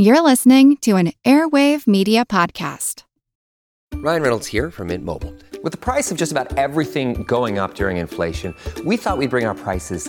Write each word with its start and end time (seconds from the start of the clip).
You're 0.00 0.20
listening 0.20 0.76
to 0.82 0.94
an 0.94 1.12
Airwave 1.24 1.88
Media 1.88 2.24
Podcast. 2.24 3.02
Ryan 3.94 4.22
Reynolds 4.22 4.46
here 4.46 4.70
from 4.70 4.86
Mint 4.86 5.04
Mobile. 5.04 5.34
With 5.64 5.72
the 5.72 5.76
price 5.76 6.12
of 6.12 6.16
just 6.16 6.30
about 6.30 6.56
everything 6.56 7.24
going 7.24 7.58
up 7.58 7.74
during 7.74 7.96
inflation, 7.96 8.54
we 8.84 8.96
thought 8.96 9.18
we'd 9.18 9.28
bring 9.28 9.44
our 9.44 9.56
prices 9.56 10.08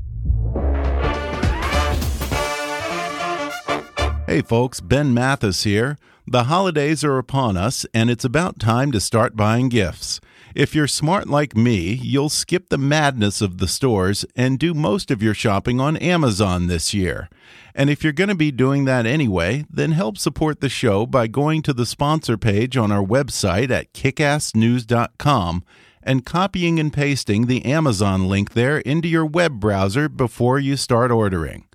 Hey 4.31 4.41
folks, 4.41 4.79
Ben 4.79 5.13
Mathis 5.13 5.65
here. 5.65 5.97
The 6.25 6.45
holidays 6.45 7.03
are 7.03 7.17
upon 7.17 7.57
us, 7.57 7.85
and 7.93 8.09
it's 8.09 8.23
about 8.23 8.61
time 8.61 8.93
to 8.93 9.01
start 9.01 9.35
buying 9.35 9.67
gifts. 9.67 10.21
If 10.55 10.73
you're 10.73 10.87
smart 10.87 11.27
like 11.27 11.57
me, 11.57 11.95
you'll 11.95 12.29
skip 12.29 12.69
the 12.69 12.77
madness 12.77 13.41
of 13.41 13.57
the 13.57 13.67
stores 13.67 14.23
and 14.33 14.57
do 14.57 14.73
most 14.73 15.11
of 15.11 15.21
your 15.21 15.33
shopping 15.33 15.81
on 15.81 15.97
Amazon 15.97 16.67
this 16.67 16.93
year. 16.93 17.27
And 17.75 17.89
if 17.89 18.05
you're 18.05 18.13
going 18.13 18.29
to 18.29 18.33
be 18.33 18.51
doing 18.51 18.85
that 18.85 19.05
anyway, 19.05 19.65
then 19.69 19.91
help 19.91 20.17
support 20.17 20.61
the 20.61 20.69
show 20.69 21.05
by 21.05 21.27
going 21.27 21.61
to 21.63 21.73
the 21.73 21.85
sponsor 21.85 22.37
page 22.37 22.77
on 22.77 22.89
our 22.89 23.03
website 23.03 23.69
at 23.69 23.91
kickassnews.com 23.91 25.65
and 26.03 26.25
copying 26.25 26.79
and 26.79 26.93
pasting 26.93 27.47
the 27.47 27.65
Amazon 27.65 28.29
link 28.29 28.53
there 28.53 28.77
into 28.77 29.09
your 29.09 29.25
web 29.25 29.59
browser 29.59 30.07
before 30.07 30.57
you 30.57 30.77
start 30.77 31.11
ordering. 31.11 31.65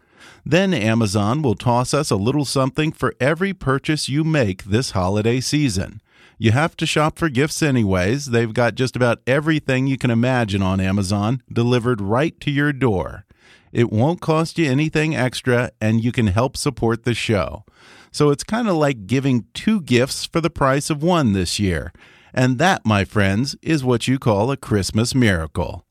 Then 0.49 0.73
Amazon 0.73 1.43
will 1.43 1.57
toss 1.57 1.93
us 1.93 2.09
a 2.09 2.15
little 2.15 2.45
something 2.45 2.93
for 2.93 3.13
every 3.19 3.53
purchase 3.53 4.09
you 4.09 4.23
make 4.23 4.63
this 4.63 4.93
holiday 4.93 5.41
season. 5.41 6.01
You 6.39 6.53
have 6.53 6.77
to 6.77 6.87
shop 6.87 7.19
for 7.19 7.29
gifts 7.29 7.65
anyways. 7.65 8.27
They've 8.27 8.55
got 8.55 8.77
just 8.77 8.95
about 8.95 9.19
everything 9.27 9.89
you 9.89 9.99
can 9.99 10.13
imagine 10.13 10.63
on 10.63 10.81
Amazon 10.81 11.43
delivered 11.53 12.01
right 12.01 12.39
to 12.43 12.53
your 12.53 12.73
door. 12.73 13.27
It 13.73 13.91
won't 13.91 14.21
cost 14.21 14.57
you 14.57 14.71
anything 14.71 15.17
extra, 15.17 15.73
and 15.81 16.05
you 16.05 16.13
can 16.13 16.29
help 16.29 16.57
support 16.57 17.03
the 17.03 17.13
show. 17.13 17.65
So 18.13 18.31
it's 18.31 18.45
kind 18.45 18.69
of 18.69 18.77
like 18.77 19.09
giving 19.09 19.47
two 19.53 19.81
gifts 19.81 20.27
for 20.27 20.41
the 20.41 20.49
price 20.49 20.91
of 20.91 21.03
one 21.03 21.33
this 21.33 21.59
year. 21.59 21.93
And 22.33 22.59
that, 22.59 22.87
my 22.87 23.05
friends, 23.05 23.57
is 23.63 23.83
what 23.83 24.07
you 24.07 24.21
call 24.21 24.53
a 24.53 24.57
Christmas 24.57 25.13
miracle. 25.13 25.86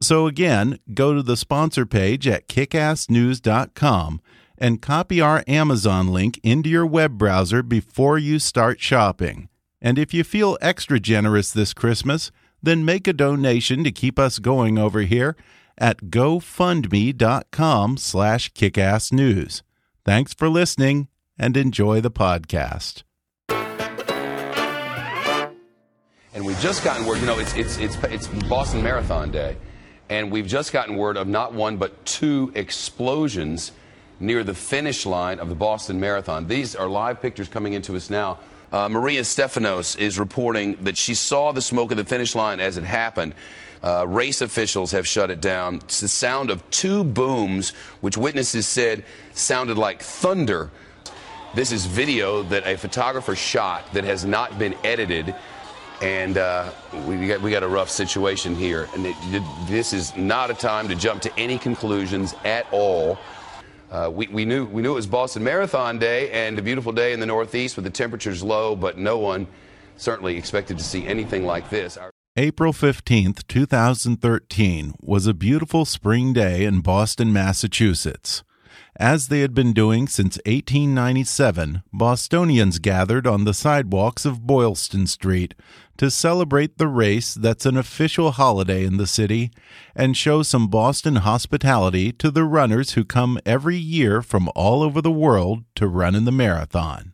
So 0.00 0.26
again, 0.26 0.78
go 0.94 1.14
to 1.14 1.22
the 1.22 1.36
sponsor 1.36 1.84
page 1.84 2.26
at 2.26 2.48
kickassnews.com 2.48 4.20
and 4.56 4.82
copy 4.82 5.20
our 5.20 5.44
Amazon 5.46 6.08
link 6.08 6.38
into 6.42 6.68
your 6.68 6.86
web 6.86 7.18
browser 7.18 7.62
before 7.62 8.18
you 8.18 8.38
start 8.38 8.80
shopping. 8.80 9.48
And 9.80 9.98
if 9.98 10.12
you 10.12 10.24
feel 10.24 10.58
extra 10.60 11.00
generous 11.00 11.50
this 11.50 11.72
Christmas, 11.72 12.30
then 12.62 12.84
make 12.84 13.08
a 13.08 13.12
donation 13.12 13.82
to 13.84 13.90
keep 13.90 14.18
us 14.18 14.38
going 14.38 14.78
over 14.78 15.00
here 15.00 15.36
at 15.78 16.04
gofundme.com 16.04 17.96
slash 17.96 18.52
kickassnews. 18.52 19.62
Thanks 20.04 20.34
for 20.34 20.48
listening 20.48 21.08
and 21.38 21.56
enjoy 21.56 22.02
the 22.02 22.10
podcast. 22.10 23.02
And 26.32 26.44
we've 26.44 26.60
just 26.60 26.84
gotten 26.84 27.06
word, 27.06 27.20
you 27.20 27.26
know, 27.26 27.38
it's, 27.38 27.54
it's, 27.54 27.78
it's, 27.78 27.96
it's 28.04 28.28
Boston 28.48 28.82
Marathon 28.82 29.30
Day, 29.30 29.56
and 30.10 30.30
we've 30.30 30.46
just 30.46 30.72
gotten 30.72 30.96
word 30.96 31.16
of 31.16 31.28
not 31.28 31.54
one 31.54 31.76
but 31.78 32.04
two 32.04 32.52
explosions 32.54 33.72
near 34.18 34.44
the 34.44 34.52
finish 34.52 35.06
line 35.06 35.38
of 35.38 35.48
the 35.48 35.54
Boston 35.54 35.98
Marathon. 35.98 36.46
These 36.46 36.76
are 36.76 36.88
live 36.88 37.22
pictures 37.22 37.48
coming 37.48 37.72
into 37.72 37.96
us 37.96 38.10
now. 38.10 38.38
Uh, 38.72 38.88
Maria 38.88 39.24
Stephanos 39.24 39.96
is 39.96 40.18
reporting 40.18 40.76
that 40.82 40.96
she 40.96 41.14
saw 41.14 41.52
the 41.52 41.62
smoke 41.62 41.90
at 41.92 41.96
the 41.96 42.04
finish 42.04 42.34
line 42.34 42.60
as 42.60 42.76
it 42.76 42.84
happened. 42.84 43.34
Uh, 43.82 44.06
race 44.06 44.42
officials 44.42 44.90
have 44.90 45.08
shut 45.08 45.30
it 45.30 45.40
down. 45.40 45.76
It's 45.76 46.00
the 46.00 46.08
sound 46.08 46.50
of 46.50 46.68
two 46.70 47.02
booms, 47.02 47.70
which 48.00 48.16
witnesses 48.16 48.66
said 48.66 49.04
sounded 49.32 49.78
like 49.78 50.02
thunder. 50.02 50.70
This 51.54 51.72
is 51.72 51.86
video 51.86 52.42
that 52.44 52.66
a 52.66 52.76
photographer 52.76 53.34
shot 53.34 53.92
that 53.94 54.04
has 54.04 54.24
not 54.24 54.58
been 54.58 54.74
edited 54.84 55.34
and 56.00 56.38
uh, 56.38 56.70
we, 57.06 57.26
got, 57.26 57.42
we 57.42 57.50
got 57.50 57.62
a 57.62 57.68
rough 57.68 57.90
situation 57.90 58.54
here. 58.54 58.88
And 58.94 59.06
it, 59.06 59.16
this 59.66 59.92
is 59.92 60.16
not 60.16 60.50
a 60.50 60.54
time 60.54 60.88
to 60.88 60.94
jump 60.94 61.22
to 61.22 61.38
any 61.38 61.58
conclusions 61.58 62.34
at 62.44 62.66
all. 62.72 63.18
Uh, 63.90 64.10
we, 64.12 64.28
we, 64.28 64.44
knew, 64.44 64.66
we 64.66 64.82
knew 64.82 64.92
it 64.92 64.94
was 64.94 65.06
Boston 65.06 65.42
Marathon 65.42 65.98
Day 65.98 66.30
and 66.30 66.58
a 66.58 66.62
beautiful 66.62 66.92
day 66.92 67.12
in 67.12 67.20
the 67.20 67.26
Northeast 67.26 67.76
with 67.76 67.84
the 67.84 67.90
temperatures 67.90 68.42
low, 68.42 68.76
but 68.76 68.98
no 68.98 69.18
one 69.18 69.46
certainly 69.96 70.36
expected 70.36 70.78
to 70.78 70.84
see 70.84 71.06
anything 71.06 71.44
like 71.44 71.68
this. 71.70 71.96
Our 71.96 72.10
April 72.36 72.72
15th, 72.72 73.46
2013 73.48 74.94
was 75.00 75.26
a 75.26 75.34
beautiful 75.34 75.84
spring 75.84 76.32
day 76.32 76.64
in 76.64 76.80
Boston, 76.80 77.32
Massachusetts. 77.32 78.44
As 78.96 79.28
they 79.28 79.40
had 79.40 79.54
been 79.54 79.72
doing 79.72 80.08
since 80.08 80.36
1897, 80.46 81.82
Bostonians 81.92 82.78
gathered 82.78 83.26
on 83.26 83.44
the 83.44 83.54
sidewalks 83.54 84.24
of 84.24 84.46
Boylston 84.46 85.06
Street 85.06 85.54
to 85.96 86.10
celebrate 86.10 86.78
the 86.78 86.88
race 86.88 87.34
that's 87.34 87.66
an 87.66 87.76
official 87.76 88.32
holiday 88.32 88.84
in 88.84 88.96
the 88.96 89.06
city 89.06 89.50
and 89.94 90.16
show 90.16 90.42
some 90.42 90.68
Boston 90.68 91.16
hospitality 91.16 92.10
to 92.12 92.30
the 92.30 92.44
runners 92.44 92.92
who 92.92 93.04
come 93.04 93.38
every 93.46 93.76
year 93.76 94.22
from 94.22 94.50
all 94.56 94.82
over 94.82 95.00
the 95.00 95.10
world 95.10 95.64
to 95.76 95.86
run 95.86 96.14
in 96.14 96.24
the 96.24 96.32
marathon. 96.32 97.12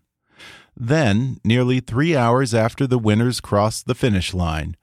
Then, 0.77 1.41
nearly 1.45 1.81
three 1.81 2.17
hours 2.17 2.55
after 2.55 2.87
the 2.87 2.99
winners 2.99 3.41
crossed 3.41 3.87
the 3.87 3.95
finish 3.95 4.35
line, 4.35 4.77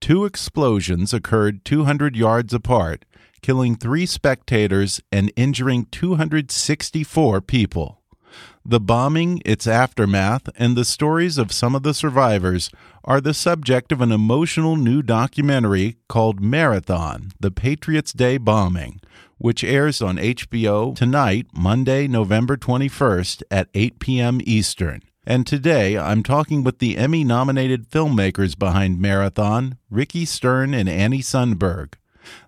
two 0.00 0.24
explosions 0.24 1.12
occurred 1.12 1.64
200 1.64 2.16
yards 2.16 2.54
apart 2.54 3.04
killing 3.42 3.76
three 3.76 4.06
spectators 4.06 5.00
and 5.10 5.32
injuring 5.36 5.86
264 5.90 7.40
people. 7.40 8.00
The 8.64 8.80
bombing, 8.80 9.40
its 9.46 9.66
aftermath, 9.66 10.50
and 10.56 10.76
the 10.76 10.84
stories 10.84 11.38
of 11.38 11.52
some 11.52 11.74
of 11.74 11.82
the 11.82 11.94
survivors 11.94 12.70
are 13.02 13.20
the 13.20 13.32
subject 13.32 13.92
of 13.92 14.02
an 14.02 14.12
emotional 14.12 14.76
new 14.76 15.00
documentary 15.00 15.96
called 16.08 16.40
Marathon 16.40 17.32
The 17.40 17.50
Patriots' 17.50 18.12
Day 18.12 18.36
Bombing, 18.36 19.00
which 19.38 19.64
airs 19.64 20.02
on 20.02 20.18
HBO 20.18 20.94
tonight, 20.94 21.46
Monday, 21.54 22.06
November 22.06 22.56
21st 22.58 23.42
at 23.50 23.68
8 23.72 23.98
p.m. 23.98 24.40
Eastern. 24.44 25.00
And 25.24 25.46
today 25.46 25.96
I'm 25.96 26.22
talking 26.22 26.64
with 26.64 26.78
the 26.78 26.96
Emmy 26.96 27.24
nominated 27.24 27.88
filmmakers 27.90 28.58
behind 28.58 29.00
Marathon, 29.00 29.78
Ricki 29.90 30.24
Stern 30.24 30.74
and 30.74 30.88
Annie 30.88 31.22
Sundberg. 31.22 31.94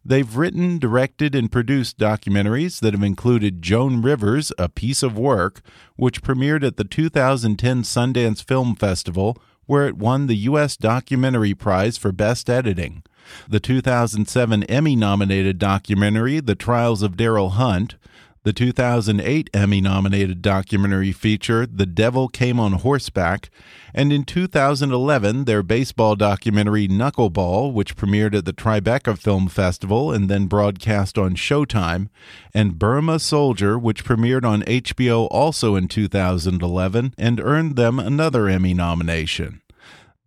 They've 0.05 0.37
written, 0.37 0.79
directed, 0.79 1.35
and 1.35 1.50
produced 1.50 1.99
documentaries 1.99 2.81
that 2.81 2.94
have 2.94 3.03
included 3.03 3.62
Joan 3.62 4.03
Rivers, 4.03 4.53
A 4.59 4.69
Piece 4.69 5.03
of 5.03 5.17
Work, 5.19 5.62
which 5.97 6.23
premiered 6.23 6.65
at 6.65 6.77
the 6.77 6.85
2010 6.85 7.82
Sundance 7.82 8.43
Film 8.43 8.75
Festival, 8.75 9.41
where 9.67 9.87
it 9.87 9.97
won 9.97 10.27
the 10.27 10.37
U.S. 10.37 10.77
Documentary 10.77 11.55
Prize 11.55 11.97
for 11.97 12.12
Best 12.12 12.50
Editing. 12.50 13.03
The 13.49 13.61
2007 13.61 14.65
Emmy 14.65 14.97
nominated 14.97 15.59
documentary, 15.59 16.41
The 16.41 16.55
Trials 16.55 17.03
of 17.03 17.17
Darryl 17.17 17.53
Hunt, 17.53 17.97
the 18.42 18.52
2008 18.54 19.50
Emmy 19.52 19.82
nominated 19.82 20.40
documentary 20.40 21.12
feature 21.12 21.66
The 21.66 21.84
Devil 21.84 22.28
Came 22.28 22.58
on 22.58 22.72
Horseback, 22.72 23.50
and 23.92 24.10
in 24.12 24.25
2011 24.25 25.44
their 25.44 25.62
baseball 25.62 26.16
documentary 26.16 26.88
Knuckleball, 26.88 27.75
which 27.75 27.96
premiered 27.96 28.34
at 28.34 28.46
the 28.46 28.54
Tribeca 28.54 29.19
Film 29.19 29.48
Festival 29.48 30.10
and 30.10 30.31
then 30.31 30.46
broadcast 30.46 31.19
on 31.19 31.34
Showtime, 31.34 32.08
and 32.54 32.78
Burma 32.78 33.19
Soldier, 33.19 33.78
which 33.78 34.04
premiered 34.04 34.46
on 34.46 34.62
HBO 34.62 35.28
also 35.31 35.76
in 35.76 35.87
2011 35.87 37.14
and 37.19 37.40
earned 37.40 37.76
them 37.76 37.98
another 37.98 38.48
Emmy 38.48 38.72
nomination. 38.72 39.60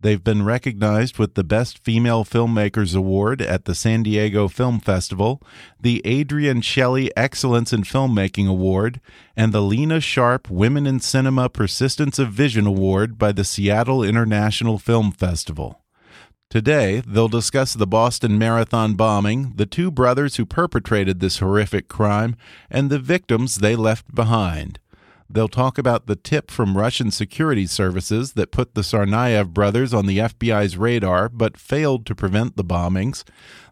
They've 0.03 0.23
been 0.23 0.43
recognized 0.43 1.17
with 1.17 1.35
the 1.35 1.45
Best 1.45 1.81
Female 1.81 2.25
Filmmakers 2.25 2.93
Award 2.93 3.41
at 3.41 3.63
the 3.63 3.73
San 3.73 4.03
Diego 4.03 4.49
Film 4.49 4.81
Festival, 4.81 5.41
the 5.79 6.05
Adrienne 6.05 6.59
Shelly 6.59 7.09
Excellence 7.15 7.71
in 7.71 7.83
Filmmaking 7.83 8.49
Award, 8.49 8.99
and 9.37 9.53
the 9.53 9.61
Lena 9.61 10.01
Sharpe 10.01 10.49
Women 10.49 10.85
in 10.85 10.99
Cinema 10.99 11.47
Persistence 11.47 12.19
of 12.19 12.33
Vision 12.33 12.67
Award 12.67 13.17
by 13.17 13.31
the 13.31 13.45
Seattle 13.45 14.03
International 14.03 14.77
Film 14.77 15.13
Festival. 15.13 15.79
Today, 16.49 17.01
they'll 17.07 17.29
discuss 17.29 17.73
the 17.73 17.87
Boston 17.87 18.37
Marathon 18.37 18.95
bombing, 18.95 19.53
the 19.55 19.65
two 19.65 19.89
brothers 19.89 20.35
who 20.35 20.45
perpetrated 20.45 21.21
this 21.21 21.39
horrific 21.39 21.87
crime, 21.87 22.35
and 22.69 22.89
the 22.89 22.99
victims 22.99 23.55
they 23.55 23.77
left 23.77 24.13
behind. 24.13 24.79
They'll 25.29 25.47
talk 25.47 25.77
about 25.77 26.07
the 26.07 26.15
tip 26.15 26.51
from 26.51 26.77
Russian 26.77 27.11
security 27.11 27.65
services 27.65 28.33
that 28.33 28.51
put 28.51 28.75
the 28.75 28.81
Tsarnaev 28.81 29.49
brothers 29.53 29.93
on 29.93 30.05
the 30.05 30.19
FBI's 30.19 30.77
radar 30.77 31.29
but 31.29 31.57
failed 31.57 32.05
to 32.05 32.15
prevent 32.15 32.55
the 32.55 32.63
bombings. 32.63 33.23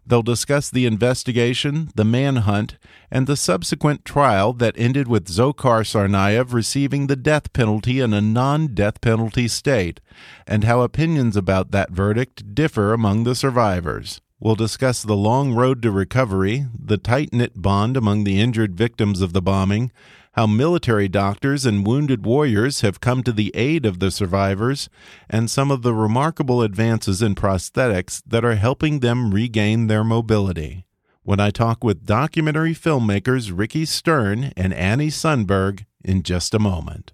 They'll 0.04 0.22
discuss 0.22 0.68
the 0.68 0.86
investigation, 0.86 1.90
the 1.94 2.04
manhunt, 2.04 2.76
and 3.10 3.26
the 3.26 3.36
subsequent 3.36 4.04
trial 4.04 4.52
that 4.54 4.74
ended 4.76 5.06
with 5.06 5.28
Dzhokhar 5.28 5.84
Tsarnaev 5.84 6.52
receiving 6.52 7.06
the 7.06 7.16
death 7.16 7.52
penalty 7.52 8.00
in 8.00 8.12
a 8.12 8.20
non 8.20 8.74
death 8.74 9.00
penalty 9.00 9.46
state, 9.46 10.00
and 10.46 10.64
how 10.64 10.80
opinions 10.80 11.36
about 11.36 11.70
that 11.70 11.90
verdict 11.90 12.54
differ 12.54 12.92
among 12.92 13.22
the 13.22 13.36
survivors. 13.36 14.20
We'll 14.40 14.56
discuss 14.56 15.02
the 15.02 15.14
long 15.14 15.54
road 15.54 15.82
to 15.82 15.92
recovery, 15.92 16.66
the 16.76 16.98
tight 16.98 17.32
knit 17.32 17.62
bond 17.62 17.96
among 17.96 18.24
the 18.24 18.40
injured 18.40 18.76
victims 18.76 19.20
of 19.20 19.32
the 19.32 19.40
bombing, 19.40 19.92
how 20.32 20.46
military 20.46 21.08
doctors 21.08 21.66
and 21.66 21.86
wounded 21.86 22.24
warriors 22.24 22.80
have 22.80 23.00
come 23.00 23.22
to 23.22 23.32
the 23.32 23.50
aid 23.54 23.84
of 23.84 23.98
the 23.98 24.10
survivors, 24.10 24.88
and 25.28 25.50
some 25.50 25.70
of 25.70 25.82
the 25.82 25.94
remarkable 25.94 26.62
advances 26.62 27.20
in 27.20 27.34
prosthetics 27.34 28.22
that 28.26 28.44
are 28.44 28.54
helping 28.54 29.00
them 29.00 29.32
regain 29.32 29.86
their 29.86 30.04
mobility. 30.04 30.84
When 31.22 31.38
I 31.38 31.50
talk 31.50 31.84
with 31.84 32.06
documentary 32.06 32.74
filmmakers 32.74 33.56
Ricki 33.56 33.84
Stern 33.84 34.52
and 34.56 34.74
Annie 34.74 35.08
Sundberg 35.08 35.84
in 36.02 36.22
just 36.22 36.54
a 36.54 36.58
moment. 36.58 37.12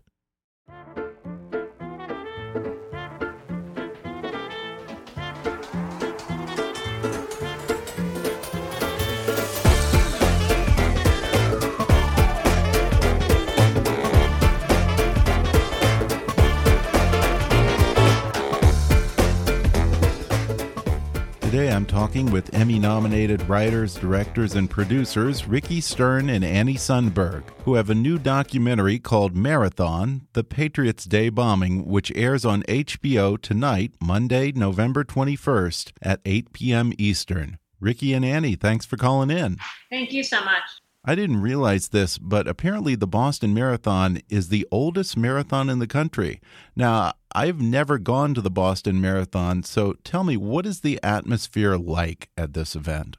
Talking 21.89 22.31
with 22.31 22.55
Emmy 22.55 22.79
nominated 22.79 23.49
writers, 23.49 23.95
directors, 23.95 24.55
and 24.55 24.69
producers 24.69 25.49
Ricki 25.49 25.81
Stern 25.81 26.29
and 26.29 26.45
Annie 26.45 26.75
Sundberg, 26.75 27.45
who 27.65 27.75
have 27.75 27.89
a 27.89 27.95
new 27.95 28.19
documentary 28.19 28.99
called 28.99 29.35
Marathon 29.35 30.29
The 30.35 30.45
Patriots' 30.45 31.07
Day 31.07 31.31
Bombing, 31.31 31.87
which 31.87 32.13
airs 32.15 32.45
on 32.45 32.63
HBO 32.65 33.41
tonight, 33.41 33.95
Monday, 34.03 34.53
November 34.53 35.03
21st 35.03 35.93
at 36.03 36.21
8 36.27 36.53
p.m. 36.53 36.93
Eastern. 36.99 37.59
Ricki 37.81 38.13
and 38.13 38.25
Annie, 38.25 38.55
thanks 38.55 38.85
for 38.85 38.99
calling 38.99 39.31
in. 39.31 39.57
Thank 39.89 40.13
you 40.13 40.23
so 40.23 40.45
much. 40.45 40.65
I 41.07 41.15
didn't 41.15 41.41
realize 41.41 41.89
this, 41.89 42.19
but 42.19 42.47
apparently 42.47 42.97
the 42.97 43.07
Boston 43.07 43.55
Marathon 43.55 44.21
is 44.29 44.51
the 44.51 44.69
oldest 44.71 45.17
marathon 45.17 45.71
in 45.71 45.79
the 45.79 45.87
country. 45.87 46.43
Now, 46.77 47.15
I've 47.35 47.61
never 47.61 47.99
gone 47.99 48.35
to 48.35 48.41
the 48.41 48.51
Boston 48.51 49.01
Marathon, 49.01 49.63
so 49.63 49.95
tell 50.05 50.25
me, 50.25 50.37
what 50.37 50.67
is 50.67 50.81
the 50.81 50.99
atmosphere 51.03 51.77
like 51.77 52.31
at 52.37 52.55
this 52.55 52.75
event? 52.75 53.17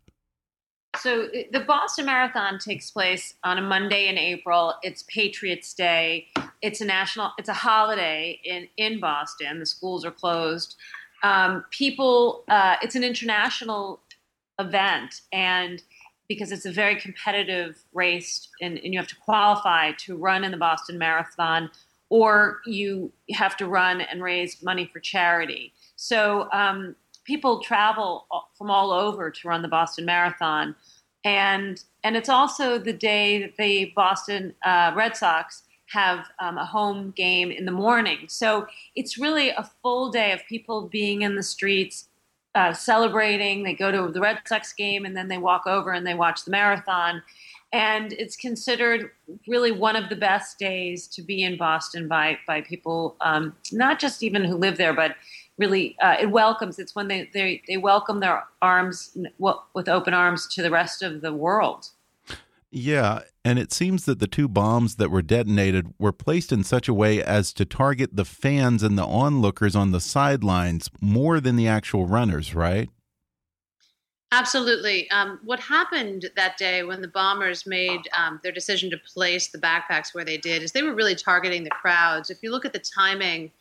So, 0.97 1.27
the 1.51 1.59
Boston 1.59 2.07
Marathon 2.07 2.57
takes 2.57 2.89
place 2.89 3.35
on 3.43 3.59
a 3.59 3.61
Monday 3.61 4.07
in 4.07 4.17
April. 4.17 4.73
It's 4.81 5.03
Patriots 5.03 5.73
Day. 5.73 6.27
It's 6.63 6.81
a 6.81 6.85
national, 6.85 7.31
it's 7.37 7.47
a 7.47 7.53
holiday 7.53 8.39
in, 8.43 8.67
in 8.75 8.99
Boston. 8.99 9.59
The 9.59 9.67
schools 9.67 10.03
are 10.03 10.11
closed. 10.11 10.75
Um, 11.21 11.63
people, 11.69 12.43
uh, 12.47 12.77
it's 12.81 12.95
an 12.95 13.03
international 13.03 14.01
event. 14.57 15.21
And 15.31 15.81
because 16.27 16.51
it's 16.51 16.65
a 16.65 16.71
very 16.71 16.95
competitive 16.95 17.83
race 17.93 18.49
and, 18.61 18.77
and, 18.79 18.93
you 18.93 18.99
have 18.99 19.07
to 19.07 19.15
qualify 19.15 19.91
to 19.93 20.15
run 20.15 20.43
in 20.43 20.51
the 20.51 20.57
Boston 20.57 20.97
Marathon, 20.97 21.71
or 22.09 22.59
you 22.65 23.11
have 23.31 23.55
to 23.57 23.67
run 23.67 24.01
and 24.01 24.23
raise 24.23 24.61
money 24.63 24.89
for 24.91 24.99
charity. 24.99 25.73
So 25.95 26.49
um, 26.51 26.95
people 27.23 27.61
travel 27.61 28.25
from 28.57 28.71
all 28.71 28.91
over 28.91 29.29
to 29.29 29.47
run 29.47 29.61
the 29.61 29.67
Boston 29.67 30.05
Marathon, 30.05 30.75
and 31.23 31.83
and 32.03 32.15
it's 32.15 32.29
also 32.29 32.79
the 32.79 32.93
day 32.93 33.41
that 33.41 33.57
the 33.57 33.91
Boston 33.95 34.53
uh, 34.65 34.93
Red 34.95 35.15
Sox 35.15 35.63
have 35.89 36.27
um, 36.39 36.57
a 36.57 36.65
home 36.65 37.11
game 37.15 37.51
in 37.51 37.65
the 37.65 37.71
morning. 37.71 38.25
So 38.27 38.67
it's 38.95 39.17
really 39.17 39.49
a 39.49 39.69
full 39.81 40.11
day 40.11 40.31
of 40.31 40.45
people 40.47 40.87
being 40.87 41.23
in 41.23 41.35
the 41.35 41.43
streets, 41.43 42.09
uh, 42.55 42.73
celebrating. 42.73 43.63
They 43.63 43.73
go 43.73 43.91
to 43.91 44.11
the 44.11 44.21
Red 44.21 44.39
Sox 44.45 44.71
game 44.71 45.05
and 45.05 45.17
then 45.17 45.27
they 45.27 45.37
walk 45.37 45.65
over 45.65 45.91
and 45.91 46.05
they 46.05 46.13
watch 46.13 46.45
the 46.45 46.51
marathon. 46.51 47.23
And 47.71 48.13
it's 48.13 48.35
considered 48.35 49.11
really 49.47 49.71
one 49.71 49.95
of 49.95 50.09
the 50.09 50.15
best 50.15 50.57
days 50.57 51.07
to 51.09 51.21
be 51.21 51.43
in 51.43 51.57
Boston 51.57 52.07
by 52.07 52.39
by 52.47 52.61
people, 52.61 53.15
um, 53.21 53.55
not 53.71 53.99
just 53.99 54.23
even 54.23 54.43
who 54.43 54.55
live 54.55 54.77
there, 54.77 54.93
but 54.93 55.15
really 55.57 55.95
uh, 56.01 56.15
it 56.19 56.31
welcomes. 56.31 56.79
It's 56.79 56.95
when 56.95 57.07
they, 57.07 57.29
they 57.33 57.61
they 57.67 57.77
welcome 57.77 58.21
their 58.21 58.43
arms 58.61 59.15
with 59.37 59.87
open 59.87 60.13
arms 60.13 60.47
to 60.55 60.63
the 60.63 60.71
rest 60.71 61.03
of 61.03 61.21
the 61.21 61.33
world. 61.33 61.89
Yeah, 62.71 63.21
and 63.43 63.57
it 63.57 63.73
seems 63.73 64.05
that 64.05 64.19
the 64.19 64.27
two 64.27 64.47
bombs 64.47 64.95
that 64.95 65.09
were 65.09 65.23
detonated 65.23 65.93
were 65.97 66.11
placed 66.11 66.51
in 66.51 66.63
such 66.63 66.87
a 66.87 66.93
way 66.93 67.21
as 67.21 67.51
to 67.53 67.65
target 67.65 68.15
the 68.15 68.25
fans 68.25 68.83
and 68.83 68.97
the 68.97 69.05
onlookers 69.05 69.75
on 69.75 69.91
the 69.91 69.99
sidelines 69.99 70.89
more 71.01 71.39
than 71.39 71.55
the 71.55 71.67
actual 71.67 72.05
runners, 72.05 72.53
right? 72.53 72.89
Absolutely. 74.31 75.09
Um, 75.09 75.39
what 75.43 75.59
happened 75.59 76.29
that 76.35 76.57
day 76.57 76.83
when 76.83 77.01
the 77.01 77.07
bombers 77.07 77.65
made 77.65 78.01
um, 78.15 78.39
their 78.43 78.51
decision 78.51 78.89
to 78.91 78.97
place 78.97 79.47
the 79.47 79.57
backpacks 79.57 80.13
where 80.13 80.25
they 80.25 80.37
did 80.37 80.61
is 80.61 80.71
they 80.71 80.83
were 80.83 80.93
really 80.93 81.15
targeting 81.15 81.63
the 81.63 81.71
crowds. 81.71 82.29
If 82.29 82.43
you 82.43 82.51
look 82.51 82.63
at 82.63 82.73
the 82.73 82.79
timing, 82.79 83.51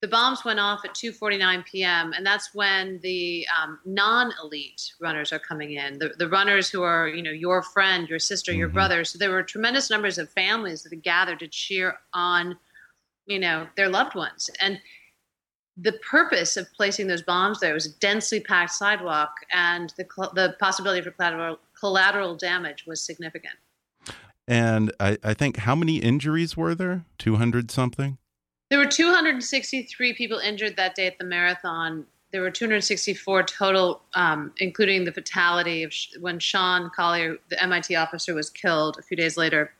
the 0.00 0.08
bombs 0.08 0.44
went 0.44 0.60
off 0.60 0.84
at 0.84 0.94
2:49 0.94 1.64
p.m. 1.66 2.12
and 2.14 2.24
that's 2.24 2.54
when 2.54 2.98
the 3.02 3.46
um, 3.60 3.78
non-elite 3.84 4.92
runners 5.00 5.32
are 5.32 5.38
coming 5.38 5.72
in. 5.72 5.98
The, 5.98 6.10
the 6.18 6.28
runners 6.28 6.70
who 6.70 6.82
are, 6.82 7.08
you 7.08 7.22
know, 7.22 7.30
your 7.30 7.62
friend, 7.62 8.08
your 8.08 8.18
sister, 8.18 8.52
your 8.52 8.68
mm-hmm. 8.68 8.74
brother. 8.74 9.04
So 9.04 9.18
there 9.18 9.30
were 9.30 9.42
tremendous 9.42 9.90
numbers 9.90 10.16
of 10.16 10.30
families 10.30 10.82
that 10.82 10.92
had 10.92 11.02
gathered 11.02 11.40
to 11.40 11.48
cheer 11.48 11.96
on, 12.14 12.58
you 13.26 13.38
know, 13.38 13.66
their 13.76 13.88
loved 13.88 14.14
ones. 14.14 14.48
And 14.60 14.80
the 15.76 15.92
purpose 15.92 16.56
of 16.56 16.72
placing 16.72 17.06
those 17.06 17.22
bombs 17.22 17.60
there 17.60 17.74
was 17.74 17.86
a 17.86 17.92
densely 17.98 18.40
packed 18.40 18.72
sidewalk, 18.72 19.34
and 19.52 19.92
the 19.96 20.04
the 20.34 20.56
possibility 20.58 21.02
for 21.02 21.10
collateral 21.10 21.58
collateral 21.78 22.34
damage 22.34 22.86
was 22.86 23.00
significant. 23.00 23.54
And 24.48 24.92
I, 25.00 25.18
I 25.22 25.34
think 25.34 25.58
how 25.58 25.74
many 25.74 25.96
injuries 25.96 26.56
were 26.56 26.74
there? 26.74 27.04
Two 27.18 27.36
hundred 27.36 27.70
something. 27.70 28.18
There 28.68 28.80
were 28.80 28.86
263 28.86 30.14
people 30.14 30.38
injured 30.38 30.76
that 30.76 30.96
day 30.96 31.06
at 31.06 31.18
the 31.18 31.24
marathon. 31.24 32.04
There 32.32 32.40
were 32.40 32.50
264 32.50 33.44
total, 33.44 34.02
um, 34.14 34.52
including 34.58 35.04
the 35.04 35.12
fatality 35.12 35.84
of 35.84 35.92
sh- 35.92 36.08
when 36.20 36.40
Sean 36.40 36.90
Collier, 36.90 37.36
the 37.48 37.62
MIT 37.62 37.94
officer, 37.94 38.34
was 38.34 38.50
killed 38.50 38.98
a 38.98 39.02
few 39.02 39.16
days 39.16 39.36
later. 39.36 39.72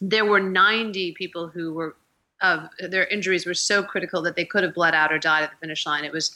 There 0.00 0.24
were 0.24 0.40
90 0.40 1.12
people 1.12 1.46
who 1.46 1.72
were 1.72 1.94
of 2.42 2.68
their 2.78 3.06
injuries 3.06 3.46
were 3.46 3.54
so 3.54 3.82
critical 3.82 4.22
that 4.22 4.36
they 4.36 4.44
could 4.44 4.62
have 4.62 4.74
bled 4.74 4.94
out 4.94 5.12
or 5.12 5.18
died 5.18 5.44
at 5.44 5.50
the 5.50 5.56
finish 5.56 5.86
line. 5.86 6.04
It 6.04 6.12
was, 6.12 6.34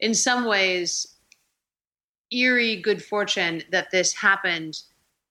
in 0.00 0.14
some 0.14 0.44
ways, 0.44 1.16
eerie 2.30 2.80
good 2.80 3.02
fortune 3.02 3.62
that 3.70 3.90
this 3.90 4.12
happened, 4.14 4.80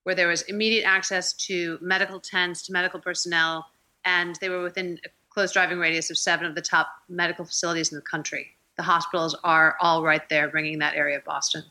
where 0.03 0.15
there 0.15 0.27
was 0.27 0.43
immediate 0.43 0.86
access 0.86 1.34
to 1.34 1.77
medical 1.82 2.20
tents, 2.20 2.62
to 2.63 2.72
medical 2.74 3.00
personnel, 3.00 3.65
and 4.05 4.38
they 4.41 4.50
were 4.50 4.63
within 4.63 5.00
a 5.05 5.10
close 5.29 5.51
driving 5.51 5.79
radius 5.79 6.10
of 6.12 6.17
seven 6.17 6.46
of 6.46 6.55
the 6.55 6.62
top 6.62 6.89
medical 7.10 7.46
facilities 7.46 7.91
in 7.91 7.96
the 7.96 8.01
country. 8.01 8.48
The 8.77 8.84
hospitals 8.84 9.36
are 9.43 9.77
all 9.79 10.03
right 10.03 10.27
there, 10.29 10.50
bringing 10.50 10.79
that 10.79 10.96
area 10.96 11.17
of 11.17 11.24
Boston. 11.24 11.63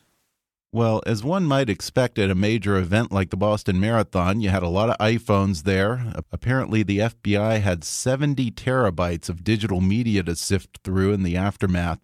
Well, 0.73 1.03
as 1.05 1.23
one 1.23 1.45
might 1.45 1.69
expect 1.69 2.17
at 2.17 2.31
a 2.31 2.35
major 2.35 2.77
event 2.77 3.11
like 3.11 3.29
the 3.29 3.37
Boston 3.37 3.79
Marathon, 3.79 4.41
you 4.41 4.49
had 4.49 4.63
a 4.63 4.67
lot 4.67 4.89
of 4.89 4.97
iPhones 4.97 5.65
there. 5.65 6.11
Apparently, 6.31 6.81
the 6.81 6.97
FBI 6.97 7.61
had 7.61 7.83
70 7.83 8.49
terabytes 8.49 9.29
of 9.29 9.43
digital 9.43 9.81
media 9.81 10.23
to 10.23 10.35
sift 10.35 10.79
through 10.83 11.13
in 11.13 11.21
the 11.21 11.37
aftermath. 11.37 11.99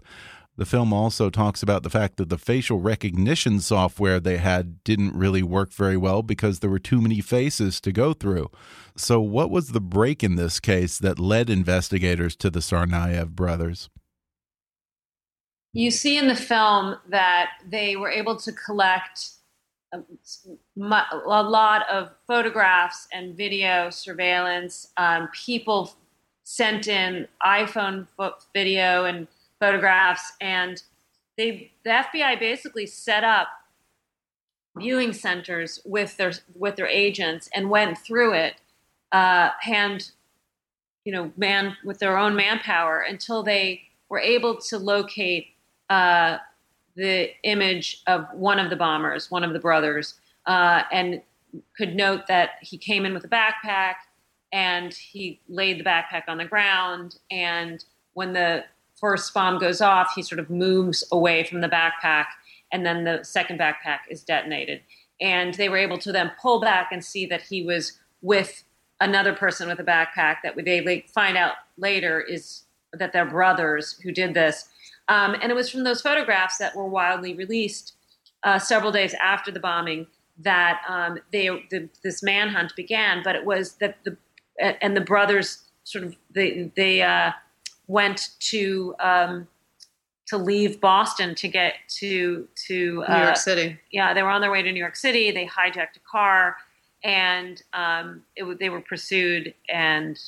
The 0.56 0.68
film 0.68 0.94
also 0.94 1.32
talks 1.32 1.64
about 1.64 1.82
the 1.82 1.90
fact 1.90 2.18
that 2.18 2.30
the 2.30 2.38
facial 2.38 2.80
recognition 2.80 3.60
software 3.60 4.20
they 4.20 4.38
had 4.38 4.84
didn't 4.84 5.16
really 5.16 5.42
work 5.42 5.74
very 5.74 5.98
well 5.98 6.22
because 6.22 6.60
there 6.60 6.70
were 6.70 6.78
too 6.78 7.02
many 7.02 7.22
faces 7.22 7.82
to 7.82 7.92
go 7.92 8.14
through. 8.14 8.52
So, 8.96 9.20
what 9.20 9.50
was 9.50 9.70
the 9.70 9.82
break 9.82 10.24
in 10.24 10.36
this 10.36 10.60
case 10.60 11.00
that 11.00 11.18
led 11.18 11.50
investigators 11.50 12.36
to 12.36 12.52
the 12.52 12.60
Tsarnaev 12.60 13.32
brothers? 13.32 13.90
You 15.74 15.92
see 15.92 16.18
in 16.18 16.28
the 16.28 16.36
film 16.36 16.98
that 17.10 17.52
they 17.68 17.96
were 17.96 18.10
able 18.10 18.36
to 18.38 18.52
collect 18.52 19.30
a, 19.94 20.02
a 20.80 21.44
lot 21.44 21.88
of 21.90 22.10
photographs 22.26 23.08
and 23.14 23.36
video 23.36 23.90
surveillance. 23.90 24.92
Um, 24.98 25.30
people 25.34 25.94
sent 26.44 26.88
in 26.88 27.28
iPhone 27.46 28.08
video 28.54 29.06
and 29.06 29.28
photographs, 29.60 30.34
and 30.42 30.82
they 31.38 31.72
the 31.84 31.92
FBI 31.92 32.40
basically 32.40 32.88
set 32.88 33.24
up 33.24 33.50
viewing 34.76 35.14
centers 35.14 35.80
with 35.86 36.18
their 36.18 36.34
with 36.56 36.76
their 36.76 36.88
agents 36.88 37.50
and 37.54 37.70
went 37.70 37.98
through 37.98 38.34
it 38.34 38.56
uh, 39.12 39.50
hand 39.62 40.12
you 41.06 41.12
know 41.12 41.32
man 41.38 41.76
with 41.84 42.00
their 42.00 42.18
own 42.18 42.36
manpower 42.36 43.02
until 43.02 43.44
they 43.44 43.82
were 44.10 44.20
able 44.20 44.56
to 44.56 44.78
locate 44.78 45.48
uh, 45.90 46.38
the 46.96 47.30
image 47.44 48.02
of 48.08 48.26
one 48.34 48.60
of 48.60 48.70
the 48.70 48.76
bombers 48.76 49.32
one 49.32 49.44
of 49.44 49.54
the 49.54 49.60
brothers 49.60 50.16
uh, 50.46 50.84
and 50.92 51.22
could 51.76 51.96
note 51.96 52.28
that 52.28 52.52
he 52.62 52.78
came 52.78 53.06
in 53.06 53.14
with 53.14 53.24
a 53.24 53.30
backpack 53.30 53.96
and 54.52 54.94
he 54.94 55.40
laid 55.48 55.80
the 55.80 55.84
backpack 55.84 56.24
on 56.28 56.38
the 56.38 56.46
ground 56.46 57.18
and 57.32 57.86
when 58.14 58.34
the 58.34 58.64
first 59.00 59.34
bomb 59.34 59.58
goes 59.58 59.82
off 59.82 60.12
he 60.16 60.22
sort 60.22 60.40
of 60.40 60.50
moves 60.50 61.04
away 61.12 61.44
from 61.44 61.62
the 61.62 61.70
backpack 61.70 62.26
and 62.72 62.86
then 62.86 63.04
the 63.04 63.24
second 63.24 63.60
backpack 63.60 64.00
is 64.10 64.24
detonated. 64.24 64.82
And 65.22 65.54
they 65.56 65.70
were 65.70 65.78
able 65.78 65.98
to 66.00 66.12
then 66.12 66.32
pull 66.42 66.62
back 66.62 66.90
and 66.92 67.04
see 67.04 67.26
that 67.28 67.42
he 67.42 67.64
was 67.64 68.00
with 68.22 68.64
another 69.02 69.34
person 69.34 69.68
with 69.68 69.80
a 69.80 69.84
backpack 69.84 70.38
that 70.44 70.56
they 70.56 71.06
find 71.14 71.38
out 71.38 71.54
later 71.78 72.22
is 72.22 72.64
that 72.94 73.14
they're 73.14 73.26
brothers 73.26 74.00
who 74.04 74.12
did 74.12 74.34
this. 74.34 74.68
Um, 75.10 75.36
and 75.42 75.52
it 75.52 75.56
was 75.56 75.70
from 75.70 75.84
those 75.84 76.02
photographs 76.02 76.58
that 76.60 76.76
were 76.76 76.88
wildly 76.88 77.34
released 77.34 77.94
uh, 78.44 78.60
several 78.60 78.92
days 78.92 79.14
after 79.16 79.52
the 79.52 79.60
bombing 79.60 80.08
that 80.38 80.82
um, 80.88 81.20
they 81.34 81.48
the, 81.70 81.90
this 82.04 82.24
manhunt 82.24 82.76
began. 82.76 83.22
But 83.24 83.36
it 83.36 83.46
was 83.46 83.74
that 83.76 83.98
the 84.06 84.16
and 84.82 84.96
the 84.96 85.02
brothers 85.02 85.64
sort 85.84 86.04
of 86.04 86.16
they 86.34 86.72
they 86.76 87.02
uh, 87.02 87.32
went 87.88 88.30
to 88.52 88.96
um, 89.00 89.48
to 90.28 90.38
leave 90.38 90.80
Boston 90.80 91.36
to 91.36 91.48
get 91.48 91.74
to 92.00 92.48
to 92.68 93.04
uh, 93.08 93.18
New 93.18 93.24
York 93.24 93.38
City. 93.38 93.80
Yeah, 93.92 94.14
they 94.14 94.24
were 94.24 94.30
on 94.30 94.42
their 94.42 94.52
way 94.52 94.62
to 94.62 94.72
New 94.72 94.80
York 94.80 94.96
City. 94.96 95.32
They 95.32 95.46
hijacked 95.46 95.98
a 95.98 96.10
car, 96.10 96.58
and 97.04 97.62
um, 97.74 98.22
it, 98.36 98.60
they 98.60 98.70
were 98.70 98.82
pursued, 98.82 99.54
and 99.68 100.20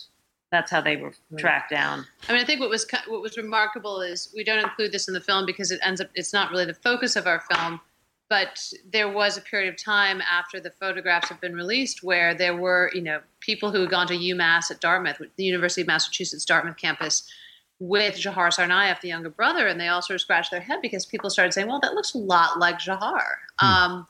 that's 0.52 0.70
how 0.70 0.82
they 0.82 0.98
were 0.98 1.14
tracked 1.38 1.72
down. 1.72 2.06
I 2.28 2.34
mean, 2.34 2.42
I 2.42 2.46
think 2.46 2.60
what 2.60 2.70
was 2.70 2.86
what 3.08 3.22
was 3.22 3.38
remarkable 3.38 4.02
is 4.02 4.30
we 4.36 4.44
don't 4.44 4.64
include 4.64 4.92
this 4.92 5.08
in 5.08 5.14
the 5.14 5.22
film 5.22 5.46
because 5.46 5.72
it 5.72 5.80
ends 5.84 6.02
up 6.02 6.10
it's 6.14 6.34
not 6.34 6.52
really 6.52 6.66
the 6.66 6.74
focus 6.74 7.16
of 7.16 7.26
our 7.26 7.40
film. 7.40 7.80
But 8.30 8.72
there 8.90 9.10
was 9.10 9.38
a 9.38 9.42
period 9.42 9.74
of 9.74 9.82
time 9.82 10.22
after 10.22 10.62
the 10.62 10.72
photographs 10.72 11.28
have 11.28 11.42
been 11.42 11.54
released 11.54 12.02
where 12.02 12.34
there 12.34 12.56
were, 12.56 12.90
you 12.94 13.02
know, 13.02 13.20
people 13.42 13.72
who 13.72 13.82
had 13.82 13.90
gone 13.90 14.08
to 14.08 14.14
UMass 14.14 14.72
at 14.72 14.80
Dartmouth, 14.80 15.22
the 15.36 15.44
University 15.44 15.82
of 15.82 15.88
Massachusetts 15.88 16.46
Dartmouth 16.46 16.78
campus, 16.78 17.30
with 17.80 18.16
Jahar 18.16 18.48
Tsarnaev, 18.48 19.02
the 19.02 19.10
younger 19.10 19.30
brother, 19.30 19.68
and 19.68 19.82
they 19.82 19.90
all 19.90 20.02
sort 20.02 20.16
of 20.16 20.22
scratched 20.22 20.52
their 20.52 20.62
head 20.62 20.80
because 20.82 21.06
people 21.06 21.30
started 21.30 21.52
saying, 21.52 21.68
"Well, 21.68 21.82
that 21.82 21.94
looks 21.94 22.14
a 22.14 22.20
lot 22.20 22.58
like 22.58 22.78
Jahar." 22.78 23.24
Hmm. 23.60 23.66
Um, 23.66 24.08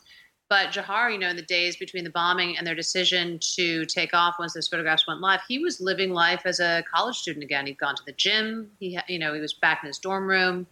but 0.52 0.74
Dzhokhar, 0.74 1.14
you 1.14 1.18
know, 1.18 1.30
in 1.30 1.38
the 1.38 1.42
days 1.42 1.78
between 1.78 2.04
the 2.04 2.10
bombing 2.10 2.58
and 2.58 2.68
their 2.68 2.76
decision 2.76 3.40
to 3.56 3.86
take 3.86 4.14
off 4.14 4.36
once 4.38 4.54
those 4.54 4.68
photographs 4.68 5.08
went 5.08 5.22
live, 5.22 5.40
he 5.48 5.60
was 5.60 5.80
living 5.80 6.12
life 6.12 6.42
as 6.44 6.60
a 6.60 6.84
college 6.94 7.16
student 7.16 7.42
again. 7.42 7.66
He'd 7.68 7.78
gone 7.78 7.96
to 7.96 8.04
the 8.06 8.12
gym. 8.12 8.70
He, 8.78 9.00
you 9.08 9.18
know, 9.18 9.34
he 9.34 9.40
was 9.40 9.54
back 9.54 9.80
in 9.82 9.88
his 9.88 9.98
dorm 9.98 10.28
room, 10.28 10.68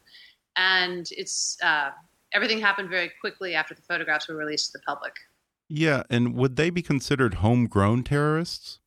and 0.57 1.07
it's 1.15 1.57
uh, 1.63 1.91
everything 2.33 2.59
happened 2.59 2.89
very 2.89 3.09
quickly 3.21 3.55
after 3.55 3.73
the 3.73 3.81
photographs 3.81 4.27
were 4.27 4.35
released 4.35 4.73
to 4.73 4.79
the 4.79 4.83
public. 4.83 5.13
Yeah, 5.69 6.03
and 6.09 6.35
would 6.35 6.57
they 6.57 6.69
be 6.71 6.81
considered 6.81 7.35
homegrown 7.35 8.03
terrorists? 8.03 8.78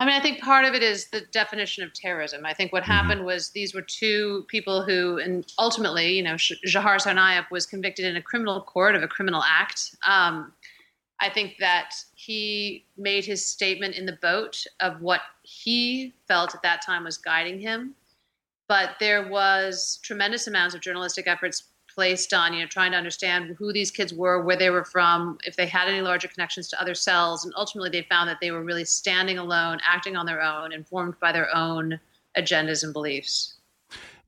I 0.00 0.04
mean, 0.04 0.14
I 0.14 0.20
think 0.20 0.40
part 0.40 0.64
of 0.64 0.74
it 0.74 0.82
is 0.82 1.08
the 1.08 1.22
definition 1.32 1.82
of 1.82 1.92
terrorism. 1.92 2.46
I 2.46 2.54
think 2.54 2.72
what 2.72 2.84
mm-hmm. 2.84 2.92
happened 2.92 3.24
was 3.24 3.50
these 3.50 3.74
were 3.74 3.82
two 3.82 4.44
people 4.48 4.82
who, 4.82 5.18
and 5.18 5.44
ultimately, 5.58 6.14
you 6.14 6.22
know, 6.22 6.34
Dzhokhar 6.34 7.02
Tsarnaev 7.02 7.50
was 7.50 7.66
convicted 7.66 8.04
in 8.04 8.16
a 8.16 8.22
criminal 8.22 8.60
court 8.60 8.94
of 8.94 9.02
a 9.02 9.08
criminal 9.08 9.42
act. 9.44 9.96
Um, 10.06 10.52
I 11.20 11.28
think 11.28 11.56
that 11.58 11.94
he 12.14 12.84
made 12.96 13.24
his 13.24 13.44
statement 13.44 13.96
in 13.96 14.06
the 14.06 14.18
boat 14.22 14.64
of 14.78 15.00
what 15.00 15.22
he 15.42 16.14
felt 16.28 16.54
at 16.54 16.62
that 16.62 16.80
time 16.80 17.04
was 17.04 17.18
guiding 17.18 17.58
him. 17.58 17.94
But 18.68 18.90
there 19.00 19.28
was 19.28 19.98
tremendous 20.02 20.46
amounts 20.46 20.76
of 20.76 20.80
journalistic 20.80 21.26
efforts 21.26 21.64
placed 21.98 22.32
on 22.32 22.52
you 22.52 22.60
know 22.60 22.66
trying 22.68 22.92
to 22.92 22.96
understand 22.96 23.56
who 23.58 23.72
these 23.72 23.90
kids 23.90 24.14
were 24.14 24.40
where 24.40 24.54
they 24.54 24.70
were 24.70 24.84
from 24.84 25.36
if 25.42 25.56
they 25.56 25.66
had 25.66 25.88
any 25.88 26.00
larger 26.00 26.28
connections 26.28 26.68
to 26.68 26.80
other 26.80 26.94
cells 26.94 27.44
and 27.44 27.52
ultimately 27.56 27.90
they 27.90 28.06
found 28.08 28.28
that 28.28 28.38
they 28.40 28.52
were 28.52 28.62
really 28.62 28.84
standing 28.84 29.36
alone 29.36 29.80
acting 29.84 30.14
on 30.14 30.24
their 30.24 30.40
own 30.40 30.72
informed 30.72 31.18
by 31.18 31.32
their 31.32 31.52
own 31.52 31.98
agendas 32.36 32.84
and 32.84 32.92
beliefs 32.92 33.54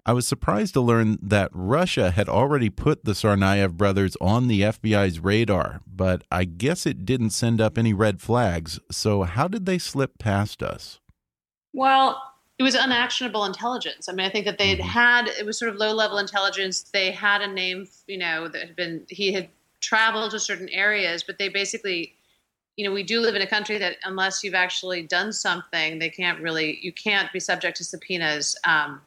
I 0.05 0.13
was 0.13 0.27
surprised 0.27 0.75
to 0.75 0.81
learn 0.81 1.19
that 1.23 1.51
Russia 1.53 2.11
had 2.11 2.29
already 2.29 2.71
put 2.71 3.05
the 3.05 3.13
Tsarnaev 3.13 3.75
brothers 3.75 4.17
on 4.19 4.49
the 4.49 4.63
FBI's 4.63 5.21
radar, 5.21 5.83
but 5.87 6.25
I 6.33 6.45
guess 6.45 6.87
it 6.87 7.05
didn't 7.05 7.31
send 7.31 7.61
up 7.61 7.77
any 7.77 7.93
red 7.93 8.19
flags. 8.19 8.81
So, 8.91 9.25
how 9.25 9.47
did 9.47 9.67
they 9.67 9.77
slip 9.77 10.19
past 10.19 10.63
us? 10.63 11.01
Well, 11.75 12.30
it 12.61 12.63
was 12.63 12.75
unactionable 12.75 13.47
intelligence. 13.47 14.07
I 14.07 14.13
mean, 14.13 14.27
I 14.27 14.29
think 14.29 14.45
that 14.45 14.59
they 14.59 14.69
had 14.69 14.81
mm-hmm. 14.81 14.89
had 14.89 15.29
it 15.29 15.47
was 15.47 15.59
sort 15.59 15.71
of 15.71 15.79
low 15.79 15.95
level 15.95 16.19
intelligence. 16.19 16.83
They 16.93 17.11
had 17.11 17.41
a 17.41 17.47
name, 17.47 17.89
you 18.07 18.19
know, 18.19 18.49
that 18.49 18.61
had 18.61 18.77
been 18.77 19.07
he 19.09 19.33
had 19.33 19.49
traveled 19.81 20.33
to 20.33 20.39
certain 20.39 20.69
areas, 20.69 21.23
but 21.23 21.39
they 21.39 21.49
basically, 21.49 22.13
you 22.77 22.85
know, 22.85 22.93
we 22.93 23.03
do 23.03 23.21
live 23.21 23.35
in 23.35 23.41
a 23.41 23.47
country 23.47 23.79
that 23.79 23.97
unless 24.05 24.45
you've 24.45 24.53
actually 24.53 25.03
done 25.03 25.33
something, 25.33 25.99
they 25.99 26.11
can't 26.11 26.39
really 26.43 26.79
you 26.83 26.93
can't 26.93 27.33
be 27.33 27.41
subject 27.41 27.79
to 27.79 27.85
subpoenas. 27.85 28.55
Um, 28.65 29.01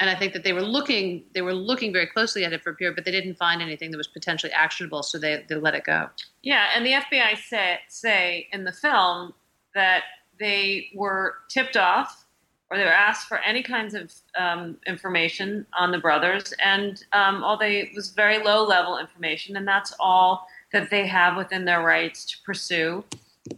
and 0.00 0.10
I 0.10 0.16
think 0.16 0.32
that 0.32 0.42
they 0.42 0.52
were 0.52 0.62
looking 0.62 1.22
they 1.32 1.42
were 1.42 1.54
looking 1.54 1.92
very 1.92 2.08
closely 2.08 2.44
at 2.44 2.52
it 2.52 2.64
for 2.64 2.70
a 2.70 2.74
period, 2.74 2.96
but 2.96 3.04
they 3.04 3.12
didn't 3.12 3.36
find 3.36 3.62
anything 3.62 3.92
that 3.92 3.98
was 3.98 4.08
potentially 4.08 4.52
actionable, 4.52 5.04
so 5.04 5.16
they 5.16 5.44
they 5.48 5.54
let 5.54 5.76
it 5.76 5.84
go. 5.84 6.08
Yeah, 6.42 6.70
and 6.74 6.84
the 6.84 6.94
FBI 6.94 7.36
say 7.36 7.78
say 7.86 8.48
in 8.52 8.64
the 8.64 8.72
film 8.72 9.32
that 9.76 10.02
they 10.40 10.90
were 10.92 11.36
tipped 11.48 11.76
off 11.76 12.25
or 12.70 12.76
they 12.76 12.84
were 12.84 12.90
asked 12.90 13.28
for 13.28 13.38
any 13.38 13.62
kinds 13.62 13.94
of 13.94 14.12
um, 14.36 14.76
information 14.86 15.66
on 15.78 15.90
the 15.92 15.98
brothers, 15.98 16.52
and 16.64 17.04
um, 17.12 17.44
all 17.44 17.56
they 17.56 17.90
was 17.94 18.10
very 18.10 18.42
low 18.42 18.64
level 18.64 18.98
information, 18.98 19.56
and 19.56 19.66
that's 19.66 19.94
all 20.00 20.46
that 20.72 20.90
they 20.90 21.06
have 21.06 21.36
within 21.36 21.64
their 21.64 21.82
rights 21.82 22.24
to 22.24 22.36
pursue, 22.44 23.04